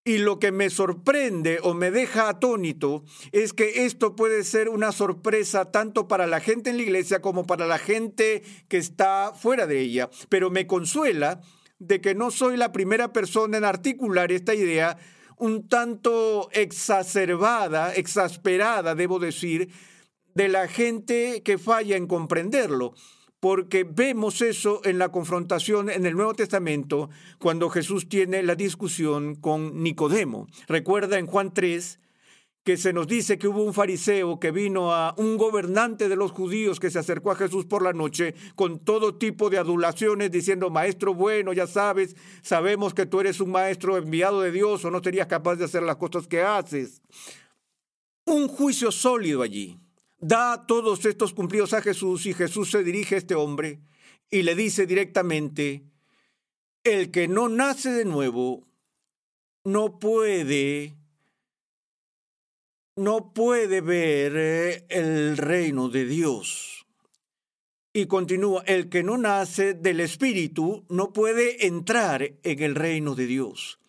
Y 0.03 0.17
lo 0.17 0.39
que 0.39 0.51
me 0.53 0.71
sorprende 0.71 1.59
o 1.63 1.75
me 1.75 1.91
deja 1.91 2.31
atónito 2.31 3.05
es 3.33 3.53
que 3.53 3.85
esto 3.85 4.17
puede 4.17 4.43
ser 4.45 4.71
una 4.71 4.93
sorpresa 4.93 5.71
tanto 5.71 6.09
para 6.09 6.27
la 6.27 6.41
gente 6.41 6.71
en 6.71 6.79
la 6.79 6.85
iglesia 6.85 7.21
como 7.21 7.47
para 7.47 7.67
la 7.67 7.79
gente 7.79 8.43
que 8.69 8.79
está 8.79 9.35
fuera 9.35 9.67
de 9.67 9.81
ella. 9.81 10.09
Pero 10.31 10.51
me 10.51 10.67
consuela 10.67 11.43
de 11.81 12.01
que 12.01 12.15
no 12.15 12.31
soy 12.31 12.57
la 12.57 12.71
primera 12.71 13.13
persona 13.13 13.59
en 13.59 13.65
articular 13.65 14.31
esta 14.31 14.55
idea 14.55 14.97
un 15.39 15.67
tanto 15.69 16.51
exacerbada, 16.53 17.95
exasperada, 17.95 18.95
debo 18.95 19.19
decir, 19.19 19.71
de 20.35 20.49
la 20.49 20.69
gente 20.69 21.43
que 21.43 21.57
falla 21.57 21.97
en 21.97 22.07
comprenderlo, 22.07 22.93
porque 23.41 23.85
vemos 23.85 24.43
eso 24.43 24.83
en 24.85 24.99
la 24.99 25.09
confrontación 25.09 25.89
en 25.89 26.05
el 26.05 26.15
Nuevo 26.15 26.35
Testamento 26.35 27.09
cuando 27.39 27.71
Jesús 27.71 28.07
tiene 28.07 28.43
la 28.43 28.55
discusión 28.55 29.35
con 29.35 29.83
Nicodemo. 29.83 30.47
Recuerda 30.69 31.19
en 31.19 31.27
Juan 31.27 31.55
3 31.55 31.99
que 32.65 32.77
se 32.77 32.93
nos 32.93 33.07
dice 33.07 33.39
que 33.39 33.49
hubo 33.49 33.63
un 33.63 33.73
fariseo 33.73 34.39
que 34.39 34.51
vino 34.51 34.93
a 34.93 35.15
un 35.17 35.39
gobernante 35.39 36.09
de 36.09 36.17
los 36.17 36.31
judíos 36.31 36.79
que 36.79 36.91
se 36.91 36.99
acercó 36.99 37.31
a 37.31 37.37
Jesús 37.37 37.65
por 37.65 37.83
la 37.83 37.93
noche 37.93 38.35
con 38.55 38.81
todo 38.81 39.17
tipo 39.17 39.49
de 39.49 39.59
adulaciones 39.59 40.31
diciendo, 40.31 40.69
maestro 40.69 41.15
bueno, 41.15 41.53
ya 41.55 41.67
sabes, 41.67 42.17
sabemos 42.43 42.93
que 42.93 43.07
tú 43.07 43.21
eres 43.21 43.41
un 43.41 43.51
maestro 43.51 43.97
enviado 43.97 44.43
de 44.43 44.53
Dios 44.53 44.85
o 44.85 44.91
no 44.91 45.03
serías 45.03 45.27
capaz 45.27 45.57
de 45.57 45.65
hacer 45.65 45.83
las 45.83 45.97
cosas 45.97 46.27
que 46.27 46.43
haces. 46.43 47.01
Un 48.27 48.49
juicio 48.49 48.93
sólido 48.93 49.43
allí. 49.43 49.79
Da 50.19 50.67
todos 50.67 51.07
estos 51.07 51.33
cumplidos 51.33 51.73
a 51.73 51.81
Jesús 51.81 52.27
y 52.27 52.35
Jesús 52.35 52.71
se 52.71 52.85
dirige 52.85 53.15
a 53.15 53.19
este 53.19 53.35
hombre 53.35 53.81
y 54.31 54.43
le 54.43 54.55
dice 54.55 54.87
directamente, 54.87 55.83
el 56.85 57.11
que 57.11 57.27
no 57.27 57.49
nace 57.49 57.91
de 57.91 58.05
nuevo 58.05 58.67
no 59.65 59.99
puede 59.99 61.00
no 63.01 63.33
puede 63.33 63.81
ver 63.81 64.33
eh, 64.37 64.87
el 64.91 65.39
reino 65.39 65.89
de 65.89 66.05
Dios. 66.05 66.87
Y 67.95 68.07
continúa, 68.07 68.63
el 68.67 68.91
que 68.91 69.03
no 69.03 69.17
nace 69.17 69.73
del 69.73 70.01
Espíritu 70.01 70.85
no 70.91 71.13
puede 71.13 71.67
entrar 71.67 72.23
en 72.43 72.63
el 72.63 72.75
reino 72.75 73.15
de 73.15 73.27
Dios. 73.27 73.81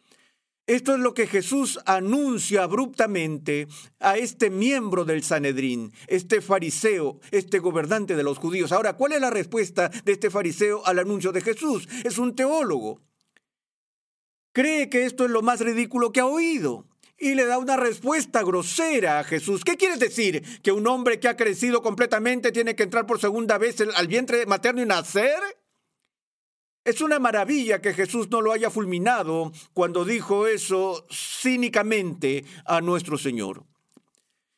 Esto 0.65 0.93
es 0.93 1.01
lo 1.01 1.13
que 1.13 1.27
Jesús 1.27 1.77
anuncia 1.85 2.63
abruptamente 2.63 3.67
a 3.99 4.17
este 4.17 4.49
miembro 4.49 5.03
del 5.03 5.23
Sanedrín, 5.23 5.91
este 6.07 6.39
fariseo, 6.39 7.19
este 7.31 7.59
gobernante 7.59 8.15
de 8.15 8.23
los 8.23 8.37
judíos. 8.37 8.71
Ahora, 8.71 8.95
¿cuál 8.95 9.11
es 9.11 9.19
la 9.19 9.29
respuesta 9.29 9.89
de 10.05 10.13
este 10.13 10.29
fariseo 10.29 10.85
al 10.85 10.99
anuncio 10.99 11.33
de 11.33 11.41
Jesús? 11.41 11.87
Es 12.05 12.17
un 12.17 12.33
teólogo. 12.33 13.01
Cree 14.53 14.89
que 14.89 15.05
esto 15.05 15.25
es 15.25 15.31
lo 15.31 15.41
más 15.41 15.59
ridículo 15.59 16.13
que 16.13 16.21
ha 16.21 16.25
oído 16.25 16.87
y 17.21 17.35
le 17.35 17.45
da 17.45 17.59
una 17.59 17.77
respuesta 17.77 18.41
grosera 18.41 19.19
a 19.19 19.23
Jesús. 19.23 19.63
¿Qué 19.63 19.77
quieres 19.77 19.99
decir? 19.99 20.61
¿Que 20.63 20.71
un 20.71 20.87
hombre 20.87 21.19
que 21.19 21.27
ha 21.27 21.37
crecido 21.37 21.83
completamente 21.83 22.51
tiene 22.51 22.75
que 22.75 22.83
entrar 22.83 23.05
por 23.05 23.21
segunda 23.21 23.59
vez 23.59 23.77
al 23.95 24.07
vientre 24.07 24.47
materno 24.47 24.81
y 24.81 24.87
nacer? 24.87 25.39
Es 26.83 26.99
una 26.99 27.19
maravilla 27.19 27.79
que 27.79 27.93
Jesús 27.93 28.31
no 28.31 28.41
lo 28.41 28.51
haya 28.51 28.71
fulminado 28.71 29.51
cuando 29.73 30.03
dijo 30.03 30.47
eso 30.47 31.05
cínicamente 31.11 32.43
a 32.65 32.81
nuestro 32.81 33.19
Señor. 33.19 33.65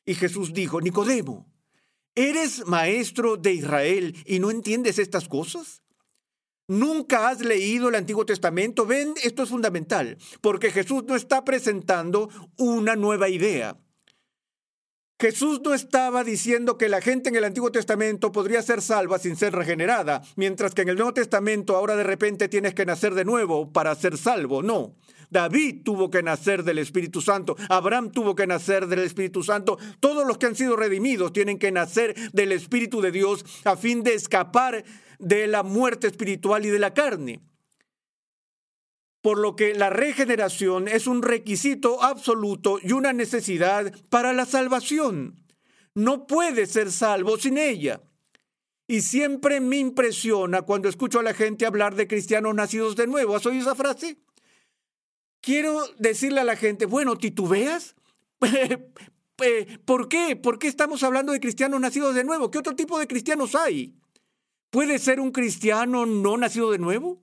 Y 0.06 0.16
Jesús 0.16 0.54
dijo, 0.54 0.80
Nicodemo, 0.80 1.46
¿eres 2.16 2.66
maestro 2.66 3.36
de 3.36 3.54
Israel 3.54 4.16
y 4.26 4.40
no 4.40 4.52
entiendes 4.52 5.00
estas 5.00 5.28
cosas? 5.28 5.83
¿Nunca 6.74 7.30
has 7.30 7.42
leído 7.42 7.90
el 7.90 7.96
Antiguo 7.96 8.26
Testamento? 8.26 8.88
Ven, 8.88 9.14
esto 9.24 9.44
es 9.44 9.50
fundamental, 9.50 10.18
porque 10.42 10.72
Jesús 10.72 11.04
no 11.08 11.16
está 11.16 11.46
presentando 11.46 12.30
una 12.58 12.96
nueva 12.96 13.30
idea. 13.30 13.78
Jesús 15.20 15.62
no 15.64 15.76
estaba 15.76 16.24
diciendo 16.24 16.78
que 16.78 16.90
la 16.90 17.00
gente 17.00 17.30
en 17.30 17.36
el 17.36 17.44
Antiguo 17.44 17.72
Testamento 17.72 18.32
podría 18.32 18.64
ser 18.64 18.82
salva 18.82 19.20
sin 19.20 19.36
ser 19.36 19.54
regenerada, 19.54 20.24
mientras 20.36 20.74
que 20.74 20.82
en 20.82 20.90
el 20.90 20.96
Nuevo 20.96 21.14
Testamento 21.14 21.76
ahora 21.76 21.96
de 21.96 22.04
repente 22.04 22.50
tienes 22.50 22.74
que 22.74 22.88
nacer 22.88 23.14
de 23.14 23.24
nuevo 23.24 23.72
para 23.72 23.94
ser 23.94 24.18
salvo. 24.18 24.64
No. 24.64 24.96
David 25.30 25.84
tuvo 25.84 26.10
que 26.10 26.24
nacer 26.24 26.64
del 26.64 26.80
Espíritu 26.80 27.22
Santo, 27.22 27.56
Abraham 27.70 28.12
tuvo 28.12 28.36
que 28.36 28.48
nacer 28.48 28.88
del 28.88 29.00
Espíritu 29.00 29.44
Santo, 29.44 29.78
todos 30.00 30.28
los 30.28 30.38
que 30.38 30.46
han 30.46 30.56
sido 30.56 30.76
redimidos 30.76 31.34
tienen 31.34 31.58
que 31.58 31.72
nacer 31.72 32.16
del 32.34 32.52
Espíritu 32.52 33.02
de 33.02 33.12
Dios 33.12 33.46
a 33.64 33.76
fin 33.76 34.04
de 34.04 34.14
escapar 34.14 34.84
de 35.24 35.48
la 35.48 35.64
muerte 35.64 36.08
espiritual 36.08 36.66
y 36.66 36.70
de 36.70 36.80
la 36.80 36.94
carne. 36.94 37.42
Por 39.22 39.40
lo 39.40 39.56
que 39.56 39.74
la 39.74 39.90
regeneración 39.90 40.88
es 40.90 41.08
un 41.08 41.22
requisito 41.22 42.04
absoluto 42.04 42.78
y 42.82 42.92
una 42.92 43.14
necesidad 43.14 43.94
para 44.10 44.34
la 44.34 44.46
salvación. 44.46 45.46
No 45.96 46.28
puede 46.28 46.66
ser 46.66 46.92
salvo 46.92 47.38
sin 47.38 47.58
ella. 47.58 48.02
Y 48.86 49.02
siempre 49.02 49.62
me 49.62 49.78
impresiona 49.78 50.64
cuando 50.64 50.90
escucho 50.90 51.20
a 51.20 51.24
la 51.24 51.34
gente 51.34 51.66
hablar 51.66 51.96
de 51.96 52.08
cristianos 52.08 52.54
nacidos 52.54 52.98
de 52.98 53.08
nuevo. 53.08 53.36
¿Has 53.36 53.46
oído 53.46 53.62
esa 53.62 53.76
frase? 53.76 54.18
Quiero 55.40 55.88
decirle 56.00 56.42
a 56.42 56.44
la 56.44 56.58
gente, 56.58 56.86
bueno, 56.86 57.18
¿titubeas? 57.18 57.96
¿Por 59.86 60.10
qué? 60.10 60.36
¿Por 60.36 60.60
qué 60.60 60.68
estamos 60.68 61.02
hablando 61.04 61.32
de 61.32 61.40
cristianos 61.40 61.80
nacidos 61.80 62.14
de 62.14 62.26
nuevo? 62.26 62.52
¿Qué 62.52 62.58
otro 62.58 62.76
tipo 62.76 63.00
de 63.00 63.08
cristianos 63.08 63.56
hay? 63.56 63.96
¿Puede 64.74 64.98
ser 64.98 65.20
un 65.20 65.32
cristiano 65.32 66.08
no 66.08 66.36
nacido 66.36 66.72
de 66.72 66.80
nuevo? 66.80 67.22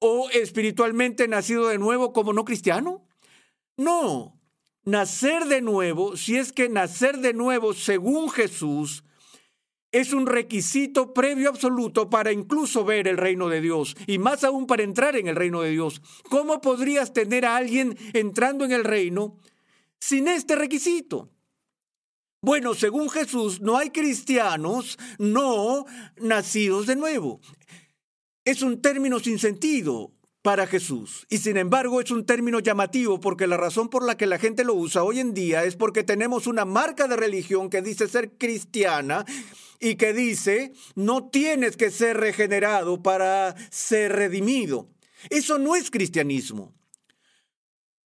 ¿O 0.00 0.28
espiritualmente 0.30 1.28
nacido 1.28 1.68
de 1.68 1.78
nuevo 1.78 2.12
como 2.12 2.32
no 2.32 2.44
cristiano? 2.44 3.06
No. 3.76 4.36
Nacer 4.82 5.44
de 5.44 5.62
nuevo, 5.62 6.16
si 6.16 6.36
es 6.36 6.52
que 6.52 6.68
nacer 6.68 7.18
de 7.18 7.34
nuevo 7.34 7.72
según 7.72 8.30
Jesús, 8.30 9.04
es 9.92 10.12
un 10.12 10.26
requisito 10.26 11.14
previo 11.14 11.50
absoluto 11.50 12.10
para 12.10 12.32
incluso 12.32 12.84
ver 12.84 13.06
el 13.06 13.16
reino 13.16 13.48
de 13.48 13.60
Dios 13.60 13.96
y 14.08 14.18
más 14.18 14.42
aún 14.42 14.66
para 14.66 14.82
entrar 14.82 15.14
en 15.14 15.28
el 15.28 15.36
reino 15.36 15.62
de 15.62 15.70
Dios. 15.70 16.02
¿Cómo 16.28 16.60
podrías 16.60 17.12
tener 17.12 17.46
a 17.46 17.54
alguien 17.54 17.96
entrando 18.12 18.64
en 18.64 18.72
el 18.72 18.82
reino 18.82 19.38
sin 20.00 20.26
este 20.26 20.56
requisito. 20.56 21.30
Bueno, 22.46 22.74
según 22.74 23.10
Jesús, 23.10 23.60
no 23.60 23.76
hay 23.76 23.90
cristianos 23.90 25.00
no 25.18 25.84
nacidos 26.16 26.86
de 26.86 26.94
nuevo. 26.94 27.40
Es 28.44 28.62
un 28.62 28.80
término 28.80 29.18
sin 29.18 29.40
sentido 29.40 30.12
para 30.42 30.68
Jesús. 30.68 31.26
Y 31.28 31.38
sin 31.38 31.56
embargo 31.56 32.00
es 32.00 32.12
un 32.12 32.24
término 32.24 32.60
llamativo 32.60 33.18
porque 33.18 33.48
la 33.48 33.56
razón 33.56 33.88
por 33.88 34.06
la 34.06 34.16
que 34.16 34.28
la 34.28 34.38
gente 34.38 34.62
lo 34.62 34.74
usa 34.74 35.02
hoy 35.02 35.18
en 35.18 35.34
día 35.34 35.64
es 35.64 35.74
porque 35.74 36.04
tenemos 36.04 36.46
una 36.46 36.64
marca 36.64 37.08
de 37.08 37.16
religión 37.16 37.68
que 37.68 37.82
dice 37.82 38.06
ser 38.06 38.38
cristiana 38.38 39.24
y 39.80 39.96
que 39.96 40.12
dice 40.12 40.72
no 40.94 41.28
tienes 41.28 41.76
que 41.76 41.90
ser 41.90 42.16
regenerado 42.16 43.02
para 43.02 43.56
ser 43.72 44.12
redimido. 44.12 44.88
Eso 45.30 45.58
no 45.58 45.74
es 45.74 45.90
cristianismo. 45.90 46.76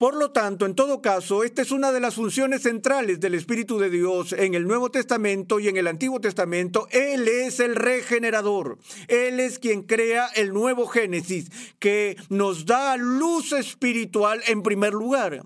Por 0.00 0.16
lo 0.16 0.30
tanto, 0.30 0.64
en 0.64 0.74
todo 0.74 1.02
caso, 1.02 1.44
esta 1.44 1.60
es 1.60 1.70
una 1.70 1.92
de 1.92 2.00
las 2.00 2.14
funciones 2.14 2.62
centrales 2.62 3.20
del 3.20 3.34
Espíritu 3.34 3.78
de 3.78 3.90
Dios 3.90 4.32
en 4.32 4.54
el 4.54 4.66
Nuevo 4.66 4.90
Testamento 4.90 5.60
y 5.60 5.68
en 5.68 5.76
el 5.76 5.86
Antiguo 5.86 6.22
Testamento. 6.22 6.88
Él 6.90 7.28
es 7.28 7.60
el 7.60 7.76
regenerador. 7.76 8.78
Él 9.08 9.40
es 9.40 9.58
quien 9.58 9.82
crea 9.82 10.28
el 10.36 10.54
nuevo 10.54 10.86
Génesis, 10.86 11.50
que 11.78 12.16
nos 12.30 12.64
da 12.64 12.96
luz 12.96 13.52
espiritual 13.52 14.40
en 14.46 14.62
primer 14.62 14.94
lugar. 14.94 15.42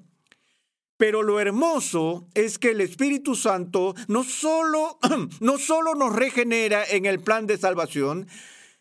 Pero 0.98 1.24
lo 1.24 1.40
hermoso 1.40 2.28
es 2.34 2.60
que 2.60 2.70
el 2.70 2.80
Espíritu 2.80 3.34
Santo 3.34 3.96
no 4.06 4.22
solo, 4.22 5.00
no 5.40 5.58
solo 5.58 5.96
nos 5.96 6.14
regenera 6.14 6.84
en 6.88 7.06
el 7.06 7.18
plan 7.18 7.48
de 7.48 7.58
salvación, 7.58 8.28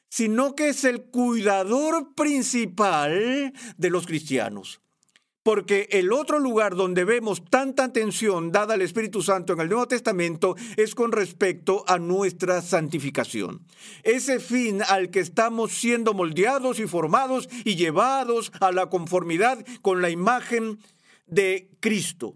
sino 0.07 0.53
que 0.53 0.69
es 0.69 0.83
el 0.83 1.05
cuidador 1.05 2.13
principal 2.13 3.53
de 3.75 3.89
los 3.89 4.05
cristianos. 4.05 4.82
Porque 5.43 5.89
el 5.91 6.13
otro 6.13 6.39
lugar 6.39 6.73
donde 6.75 7.03
vemos 7.03 7.43
tanta 7.43 7.83
atención 7.83 8.53
dada 8.53 8.75
al 8.75 8.81
Espíritu 8.81 9.21
Santo 9.21 9.51
en 9.51 9.59
el 9.59 9.67
Nuevo 9.67 9.87
Testamento 9.87 10.55
es 10.77 10.95
con 10.95 11.11
respecto 11.11 11.83
a 11.85 11.99
nuestra 11.99 12.61
santificación. 12.61 13.61
Ese 14.03 14.39
fin 14.39 14.81
al 14.87 15.09
que 15.11 15.19
estamos 15.19 15.73
siendo 15.73 16.13
moldeados 16.13 16.79
y 16.79 16.87
formados 16.87 17.49
y 17.65 17.75
llevados 17.75 18.53
a 18.61 18.71
la 18.71 18.89
conformidad 18.89 19.65
con 19.81 20.01
la 20.01 20.09
imagen 20.09 20.79
de 21.27 21.69
Cristo 21.81 22.35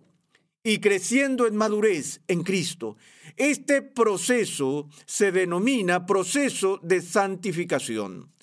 y 0.62 0.80
creciendo 0.80 1.48
en 1.48 1.56
madurez 1.56 2.20
en 2.28 2.43
Cristo. 2.43 2.98
Este 3.38 3.82
proceso 3.82 4.89
se 5.06 5.32
denomina 5.32 6.06
proceso 6.06 6.78
de 6.84 7.02
santificación. 7.02 8.34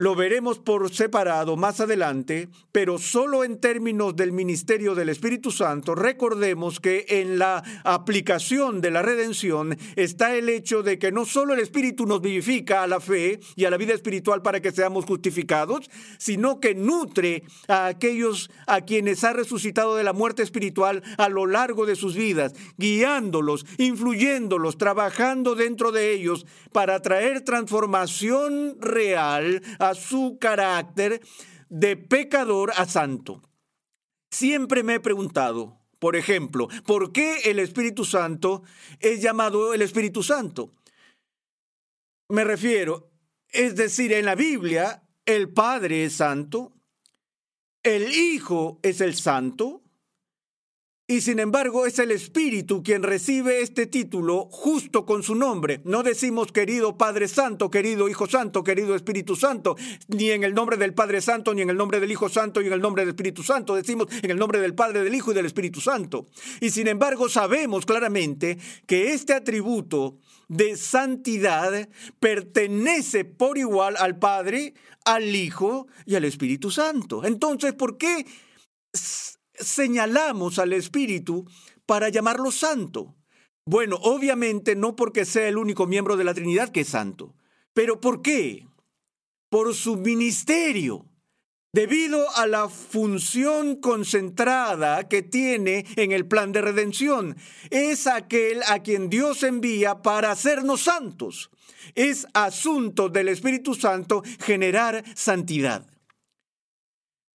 Lo 0.00 0.14
veremos 0.14 0.58
por 0.58 0.90
separado 0.94 1.58
más 1.58 1.78
adelante, 1.78 2.48
pero 2.72 2.96
solo 2.96 3.44
en 3.44 3.60
términos 3.60 4.16
del 4.16 4.32
ministerio 4.32 4.94
del 4.94 5.10
Espíritu 5.10 5.50
Santo, 5.50 5.94
recordemos 5.94 6.80
que 6.80 7.04
en 7.06 7.38
la 7.38 7.62
aplicación 7.84 8.80
de 8.80 8.92
la 8.92 9.02
redención 9.02 9.76
está 9.96 10.34
el 10.34 10.48
hecho 10.48 10.82
de 10.82 10.98
que 10.98 11.12
no 11.12 11.26
solo 11.26 11.52
el 11.52 11.60
Espíritu 11.60 12.06
nos 12.06 12.22
vivifica 12.22 12.82
a 12.82 12.86
la 12.86 12.98
fe 12.98 13.40
y 13.56 13.66
a 13.66 13.70
la 13.70 13.76
vida 13.76 13.92
espiritual 13.92 14.40
para 14.40 14.62
que 14.62 14.72
seamos 14.72 15.04
justificados, 15.04 15.90
sino 16.16 16.60
que 16.60 16.74
nutre 16.74 17.42
a 17.68 17.84
aquellos 17.84 18.50
a 18.66 18.80
quienes 18.80 19.22
ha 19.22 19.34
resucitado 19.34 19.96
de 19.96 20.04
la 20.04 20.14
muerte 20.14 20.42
espiritual 20.42 21.02
a 21.18 21.28
lo 21.28 21.44
largo 21.44 21.84
de 21.84 21.94
sus 21.94 22.14
vidas, 22.14 22.54
guiándolos, 22.78 23.66
influyéndolos, 23.76 24.78
trabajando 24.78 25.54
dentro 25.56 25.92
de 25.92 26.14
ellos 26.14 26.46
para 26.72 27.02
traer 27.02 27.42
transformación 27.42 28.78
real 28.80 29.60
a 29.78 29.89
su 29.94 30.38
carácter 30.40 31.20
de 31.68 31.96
pecador 31.96 32.72
a 32.76 32.86
santo. 32.86 33.42
Siempre 34.30 34.82
me 34.82 34.94
he 34.94 35.00
preguntado, 35.00 35.80
por 35.98 36.16
ejemplo, 36.16 36.68
¿por 36.86 37.12
qué 37.12 37.50
el 37.50 37.58
Espíritu 37.58 38.04
Santo 38.04 38.62
es 38.98 39.20
llamado 39.20 39.74
el 39.74 39.82
Espíritu 39.82 40.22
Santo? 40.22 40.72
Me 42.28 42.44
refiero, 42.44 43.10
es 43.48 43.74
decir, 43.74 44.12
en 44.12 44.24
la 44.24 44.34
Biblia 44.34 45.02
el 45.26 45.52
Padre 45.52 46.04
es 46.04 46.14
santo, 46.14 46.72
el 47.82 48.12
Hijo 48.12 48.78
es 48.82 49.00
el 49.00 49.14
santo, 49.14 49.82
y 51.10 51.22
sin 51.22 51.40
embargo 51.40 51.86
es 51.86 51.98
el 51.98 52.12
Espíritu 52.12 52.84
quien 52.84 53.02
recibe 53.02 53.62
este 53.62 53.88
título 53.88 54.46
justo 54.48 55.04
con 55.04 55.24
su 55.24 55.34
nombre. 55.34 55.80
No 55.82 56.04
decimos 56.04 56.52
querido 56.52 56.96
Padre 56.96 57.26
Santo, 57.26 57.68
querido 57.68 58.08
Hijo 58.08 58.28
Santo, 58.28 58.62
querido 58.62 58.94
Espíritu 58.94 59.34
Santo, 59.34 59.74
ni 60.06 60.30
en 60.30 60.44
el 60.44 60.54
nombre 60.54 60.76
del 60.76 60.94
Padre 60.94 61.20
Santo, 61.20 61.52
ni 61.52 61.62
en 61.62 61.70
el 61.70 61.76
nombre 61.76 61.98
del 61.98 62.12
Hijo 62.12 62.28
Santo, 62.28 62.60
ni 62.60 62.68
en 62.68 62.74
el 62.74 62.80
nombre 62.80 63.02
del 63.02 63.08
Espíritu 63.08 63.42
Santo. 63.42 63.74
Decimos 63.74 64.06
en 64.22 64.30
el 64.30 64.38
nombre 64.38 64.60
del 64.60 64.76
Padre, 64.76 65.02
del 65.02 65.12
Hijo 65.12 65.32
y 65.32 65.34
del 65.34 65.46
Espíritu 65.46 65.80
Santo. 65.80 66.26
Y 66.60 66.70
sin 66.70 66.86
embargo 66.86 67.28
sabemos 67.28 67.86
claramente 67.86 68.56
que 68.86 69.12
este 69.12 69.32
atributo 69.32 70.16
de 70.46 70.76
santidad 70.76 71.88
pertenece 72.20 73.24
por 73.24 73.58
igual 73.58 73.96
al 73.98 74.16
Padre, 74.16 74.74
al 75.04 75.34
Hijo 75.34 75.88
y 76.06 76.14
al 76.14 76.24
Espíritu 76.24 76.70
Santo. 76.70 77.24
Entonces, 77.24 77.72
¿por 77.72 77.98
qué 77.98 78.24
señalamos 79.60 80.58
al 80.58 80.72
Espíritu 80.72 81.46
para 81.86 82.08
llamarlo 82.08 82.50
santo? 82.50 83.14
Bueno, 83.64 83.96
obviamente 84.02 84.74
no 84.74 84.96
porque 84.96 85.24
sea 85.24 85.48
el 85.48 85.58
único 85.58 85.86
miembro 85.86 86.16
de 86.16 86.24
la 86.24 86.34
Trinidad 86.34 86.70
que 86.70 86.80
es 86.80 86.88
santo. 86.88 87.34
¿Pero 87.72 88.00
por 88.00 88.22
qué? 88.22 88.66
Por 89.48 89.74
su 89.74 89.96
ministerio, 89.96 91.06
debido 91.72 92.28
a 92.36 92.46
la 92.46 92.68
función 92.68 93.76
concentrada 93.76 95.08
que 95.08 95.22
tiene 95.22 95.86
en 95.96 96.12
el 96.12 96.26
plan 96.26 96.52
de 96.52 96.62
redención. 96.62 97.36
Es 97.70 98.06
aquel 98.06 98.62
a 98.68 98.82
quien 98.82 99.08
Dios 99.08 99.42
envía 99.42 100.02
para 100.02 100.32
hacernos 100.32 100.82
santos. 100.82 101.50
Es 101.94 102.26
asunto 102.34 103.08
del 103.08 103.28
Espíritu 103.28 103.74
Santo 103.74 104.22
generar 104.40 105.04
santidad. 105.14 105.89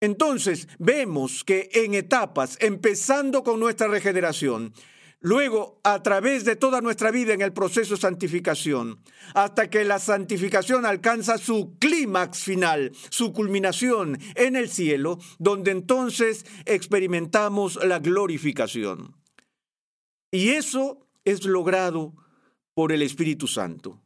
Entonces 0.06 0.68
vemos 0.78 1.44
que 1.44 1.72
en 1.74 1.96
etapas, 1.96 2.58
empezando 2.62 3.44
con 3.44 3.60
nuestra 3.60 3.88
regeneración, 3.88 4.72
luego 5.20 5.80
a 5.84 6.04
través 6.04 6.46
de 6.46 6.56
toda 6.56 6.80
nuestra 6.80 7.10
vida 7.10 7.34
en 7.34 7.41
el 7.41 7.54
proceso 7.54 7.96
de 7.96 8.02
santificación, 8.02 9.00
hasta 9.34 9.68
que 9.68 9.84
la 9.84 9.98
santificación 9.98 10.86
alcanza 10.86 11.39
su 11.39 11.76
clímax 11.80 12.44
final, 12.44 12.91
su 13.10 13.34
culminación 13.34 14.20
en 14.36 14.56
el 14.56 14.70
cielo, 14.70 15.18
donde 15.39 15.72
entonces 15.72 16.46
experimentamos 16.65 17.84
la 17.84 17.98
glorificación. 17.98 19.15
Y 20.30 20.50
eso 20.50 21.08
es 21.24 21.46
logrado 21.46 22.13
por 22.76 22.91
el 22.91 23.02
Espíritu 23.02 23.48
Santo. 23.48 24.05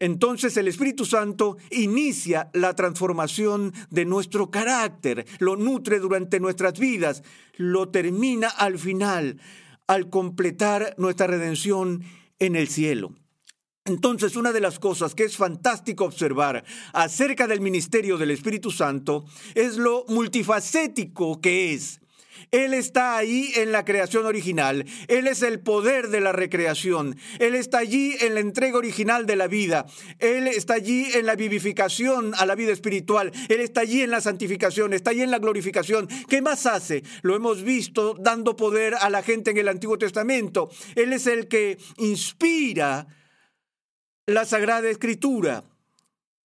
Entonces 0.00 0.56
el 0.56 0.66
Espíritu 0.66 1.04
Santo 1.04 1.58
inicia 1.70 2.50
la 2.54 2.74
transformación 2.74 3.74
de 3.90 4.06
nuestro 4.06 4.50
carácter, 4.50 5.26
lo 5.38 5.56
nutre 5.56 6.00
durante 6.00 6.40
nuestras 6.40 6.78
vidas, 6.78 7.22
lo 7.56 7.90
termina 7.90 8.48
al 8.48 8.78
final, 8.78 9.38
al 9.86 10.08
completar 10.08 10.94
nuestra 10.96 11.26
redención 11.26 12.02
en 12.38 12.56
el 12.56 12.68
cielo. 12.68 13.12
Entonces, 13.84 14.36
una 14.36 14.52
de 14.52 14.60
las 14.60 14.78
cosas 14.78 15.14
que 15.14 15.24
es 15.24 15.36
fantástico 15.36 16.04
observar 16.04 16.64
acerca 16.92 17.46
del 17.46 17.60
ministerio 17.60 18.16
del 18.16 18.30
Espíritu 18.30 18.70
Santo 18.70 19.24
es 19.54 19.76
lo 19.76 20.04
multifacético 20.08 21.40
que 21.40 21.74
es. 21.74 22.00
Él 22.50 22.74
está 22.74 23.16
ahí 23.16 23.52
en 23.56 23.72
la 23.72 23.84
creación 23.84 24.26
original. 24.26 24.84
Él 25.08 25.26
es 25.26 25.42
el 25.42 25.60
poder 25.60 26.08
de 26.08 26.20
la 26.20 26.32
recreación. 26.32 27.16
Él 27.38 27.54
está 27.54 27.78
allí 27.78 28.16
en 28.20 28.34
la 28.34 28.40
entrega 28.40 28.78
original 28.78 29.26
de 29.26 29.36
la 29.36 29.46
vida. 29.46 29.86
Él 30.18 30.46
está 30.46 30.74
allí 30.74 31.08
en 31.14 31.26
la 31.26 31.36
vivificación 31.36 32.32
a 32.36 32.46
la 32.46 32.54
vida 32.54 32.72
espiritual. 32.72 33.32
Él 33.48 33.60
está 33.60 33.82
allí 33.82 34.02
en 34.02 34.10
la 34.10 34.20
santificación. 34.20 34.92
Está 34.92 35.10
allí 35.10 35.22
en 35.22 35.30
la 35.30 35.38
glorificación. 35.38 36.08
¿Qué 36.28 36.42
más 36.42 36.66
hace? 36.66 37.02
Lo 37.22 37.36
hemos 37.36 37.62
visto 37.62 38.14
dando 38.18 38.56
poder 38.56 38.94
a 38.94 39.10
la 39.10 39.22
gente 39.22 39.50
en 39.50 39.58
el 39.58 39.68
Antiguo 39.68 39.98
Testamento. 39.98 40.70
Él 40.94 41.12
es 41.12 41.26
el 41.26 41.48
que 41.48 41.78
inspira 41.98 43.06
la 44.26 44.44
Sagrada 44.44 44.88
Escritura. 44.88 45.64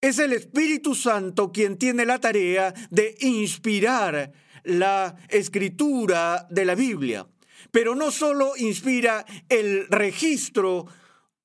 Es 0.02 0.20
el 0.20 0.34
Espíritu 0.34 0.94
Santo 0.94 1.52
quien 1.52 1.78
tiene 1.78 2.06
la 2.06 2.20
tarea 2.20 2.74
de 2.90 3.16
inspirar 3.22 4.32
la 4.66 5.16
escritura 5.30 6.48
de 6.50 6.66
la 6.66 6.76
Biblia, 6.76 7.28
pero 7.72 7.96
no 7.96 8.12
solo 8.12 8.54
inspira 8.58 9.26
el 9.50 9.88
registro 9.88 10.86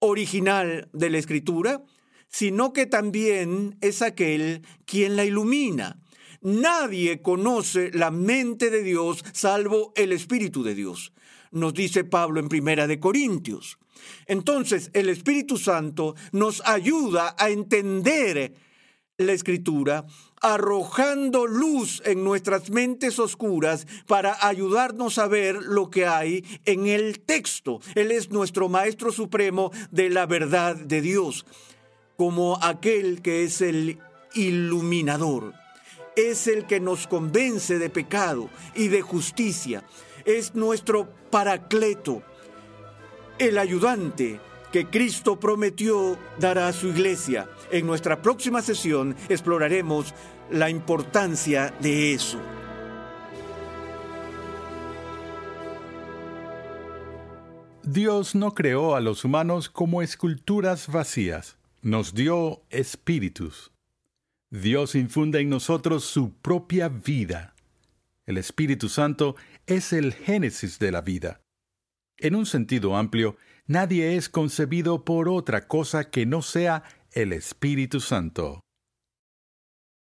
original 0.00 0.88
de 0.92 1.10
la 1.10 1.18
escritura, 1.18 1.82
sino 2.28 2.72
que 2.72 2.86
también 2.86 3.76
es 3.80 4.02
aquel 4.02 4.62
quien 4.84 5.16
la 5.16 5.24
ilumina. 5.24 6.00
Nadie 6.42 7.20
conoce 7.20 7.90
la 7.92 8.10
mente 8.10 8.70
de 8.70 8.82
Dios 8.82 9.22
salvo 9.32 9.92
el 9.94 10.12
Espíritu 10.12 10.62
de 10.62 10.74
Dios, 10.74 11.12
nos 11.50 11.74
dice 11.74 12.04
Pablo 12.04 12.40
en 12.40 12.48
Primera 12.48 12.86
de 12.86 12.98
Corintios. 12.98 13.78
Entonces, 14.26 14.90
el 14.94 15.10
Espíritu 15.10 15.58
Santo 15.58 16.14
nos 16.32 16.62
ayuda 16.64 17.34
a 17.38 17.50
entender 17.50 18.54
la 19.18 19.32
escritura, 19.32 20.06
arrojando 20.40 21.46
luz 21.46 22.02
en 22.04 22.24
nuestras 22.24 22.70
mentes 22.70 23.18
oscuras 23.18 23.86
para 24.06 24.46
ayudarnos 24.46 25.18
a 25.18 25.28
ver 25.28 25.56
lo 25.56 25.90
que 25.90 26.06
hay 26.06 26.44
en 26.64 26.86
el 26.86 27.20
texto. 27.20 27.80
Él 27.94 28.10
es 28.10 28.30
nuestro 28.30 28.68
Maestro 28.68 29.12
Supremo 29.12 29.70
de 29.90 30.10
la 30.10 30.26
verdad 30.26 30.76
de 30.76 31.00
Dios, 31.00 31.46
como 32.16 32.58
aquel 32.62 33.22
que 33.22 33.44
es 33.44 33.60
el 33.60 33.98
iluminador. 34.34 35.54
Es 36.16 36.46
el 36.46 36.66
que 36.66 36.80
nos 36.80 37.06
convence 37.06 37.78
de 37.78 37.90
pecado 37.90 38.50
y 38.74 38.88
de 38.88 39.02
justicia. 39.02 39.84
Es 40.24 40.54
nuestro 40.54 41.08
paracleto, 41.30 42.22
el 43.38 43.56
ayudante 43.58 44.40
que 44.72 44.86
Cristo 44.86 45.38
prometió 45.38 46.18
dará 46.38 46.68
a 46.68 46.72
su 46.72 46.88
iglesia. 46.88 47.48
En 47.70 47.86
nuestra 47.86 48.22
próxima 48.22 48.62
sesión 48.62 49.16
exploraremos 49.28 50.14
la 50.50 50.70
importancia 50.70 51.74
de 51.80 52.14
eso. 52.14 52.38
Dios 57.82 58.34
no 58.34 58.54
creó 58.54 58.94
a 58.94 59.00
los 59.00 59.24
humanos 59.24 59.68
como 59.68 60.02
esculturas 60.02 60.86
vacías, 60.86 61.56
nos 61.82 62.14
dio 62.14 62.62
espíritus. 62.70 63.72
Dios 64.50 64.94
infunde 64.94 65.40
en 65.40 65.48
nosotros 65.48 66.04
su 66.04 66.32
propia 66.34 66.88
vida. 66.88 67.54
El 68.26 68.36
Espíritu 68.36 68.88
Santo 68.88 69.34
es 69.66 69.92
el 69.92 70.12
génesis 70.12 70.78
de 70.78 70.92
la 70.92 71.00
vida. 71.00 71.40
En 72.16 72.36
un 72.36 72.46
sentido 72.46 72.96
amplio, 72.96 73.36
nadie 73.66 74.16
es 74.16 74.28
concebido 74.28 75.04
por 75.04 75.28
otra 75.28 75.68
cosa 75.68 76.10
que 76.10 76.26
no 76.26 76.42
sea 76.42 76.82
el 77.12 77.32
Espíritu 77.32 78.00
Santo. 78.00 78.60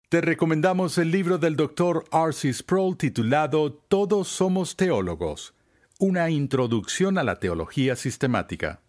Te 0.08 0.22
recomendamos 0.22 0.96
el 0.96 1.10
libro 1.10 1.36
del 1.36 1.54
Dr. 1.54 2.04
R.C. 2.10 2.52
Sproul 2.52 2.96
titulado 2.96 3.74
Todos 3.74 4.28
somos 4.28 4.74
teólogos, 4.74 5.54
una 5.98 6.30
introducción 6.30 7.18
a 7.18 7.24
la 7.24 7.38
teología 7.38 7.94
sistemática. 7.94 8.80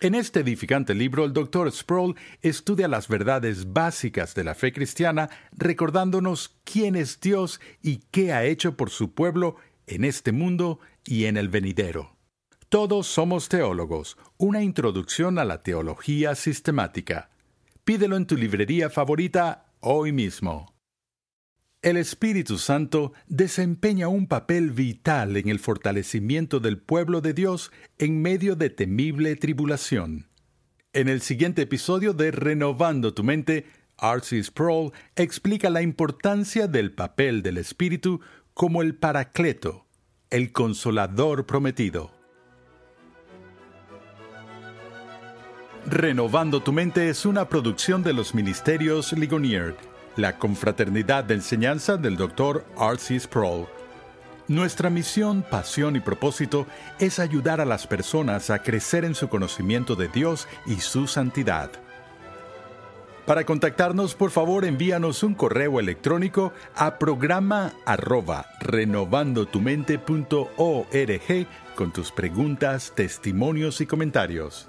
En 0.00 0.14
este 0.14 0.40
edificante 0.40 0.94
libro, 0.94 1.24
el 1.24 1.32
Dr. 1.32 1.72
Sproul 1.72 2.16
estudia 2.42 2.86
las 2.86 3.08
verdades 3.08 3.72
básicas 3.72 4.34
de 4.34 4.44
la 4.44 4.54
fe 4.54 4.72
cristiana, 4.72 5.30
recordándonos 5.52 6.54
quién 6.64 6.96
es 6.96 7.18
Dios 7.18 7.60
y 7.82 8.02
qué 8.10 8.32
ha 8.32 8.44
hecho 8.44 8.76
por 8.76 8.90
su 8.90 9.14
pueblo 9.14 9.56
en 9.86 10.04
este 10.04 10.32
mundo 10.32 10.80
y 11.04 11.24
en 11.24 11.38
el 11.38 11.48
venidero. 11.48 12.15
Todos 12.76 13.06
somos 13.06 13.48
teólogos, 13.48 14.18
una 14.36 14.62
introducción 14.62 15.38
a 15.38 15.46
la 15.46 15.62
teología 15.62 16.34
sistemática. 16.34 17.30
Pídelo 17.84 18.18
en 18.18 18.26
tu 18.26 18.36
librería 18.36 18.90
favorita 18.90 19.72
hoy 19.80 20.12
mismo. 20.12 20.74
El 21.80 21.96
Espíritu 21.96 22.58
Santo 22.58 23.14
desempeña 23.28 24.08
un 24.08 24.26
papel 24.26 24.72
vital 24.72 25.38
en 25.38 25.48
el 25.48 25.58
fortalecimiento 25.58 26.60
del 26.60 26.76
pueblo 26.76 27.22
de 27.22 27.32
Dios 27.32 27.72
en 27.96 28.20
medio 28.20 28.56
de 28.56 28.68
temible 28.68 29.36
tribulación. 29.36 30.28
En 30.92 31.08
el 31.08 31.22
siguiente 31.22 31.62
episodio 31.62 32.12
de 32.12 32.30
Renovando 32.30 33.14
tu 33.14 33.24
mente, 33.24 33.64
R.C. 34.02 34.44
Sproul 34.44 34.92
explica 35.14 35.70
la 35.70 35.80
importancia 35.80 36.66
del 36.66 36.92
papel 36.92 37.42
del 37.42 37.56
Espíritu 37.56 38.20
como 38.52 38.82
el 38.82 38.96
Paracleto, 38.96 39.86
el 40.28 40.52
Consolador 40.52 41.46
prometido. 41.46 42.15
Renovando 45.88 46.60
tu 46.60 46.72
mente 46.72 47.08
es 47.08 47.24
una 47.24 47.48
producción 47.48 48.02
de 48.02 48.12
los 48.12 48.34
Ministerios 48.34 49.12
Ligonier, 49.12 49.76
la 50.16 50.36
confraternidad 50.36 51.22
de 51.22 51.34
enseñanza 51.34 51.96
del 51.96 52.16
Dr. 52.16 52.64
R.C. 52.76 53.20
Sproul. 53.20 53.68
Nuestra 54.48 54.90
misión, 54.90 55.44
pasión 55.48 55.94
y 55.94 56.00
propósito 56.00 56.66
es 56.98 57.20
ayudar 57.20 57.60
a 57.60 57.64
las 57.64 57.86
personas 57.86 58.50
a 58.50 58.64
crecer 58.64 59.04
en 59.04 59.14
su 59.14 59.28
conocimiento 59.28 59.94
de 59.94 60.08
Dios 60.08 60.48
y 60.66 60.80
su 60.80 61.06
santidad. 61.06 61.70
Para 63.24 63.44
contactarnos, 63.44 64.16
por 64.16 64.32
favor, 64.32 64.64
envíanos 64.64 65.22
un 65.22 65.34
correo 65.34 65.78
electrónico 65.78 66.52
a 66.74 66.98
programa 66.98 67.74
arroba 67.84 68.46
renovandotumente.org 68.58 71.46
con 71.76 71.92
tus 71.92 72.10
preguntas, 72.10 72.92
testimonios 72.96 73.80
y 73.80 73.86
comentarios. 73.86 74.68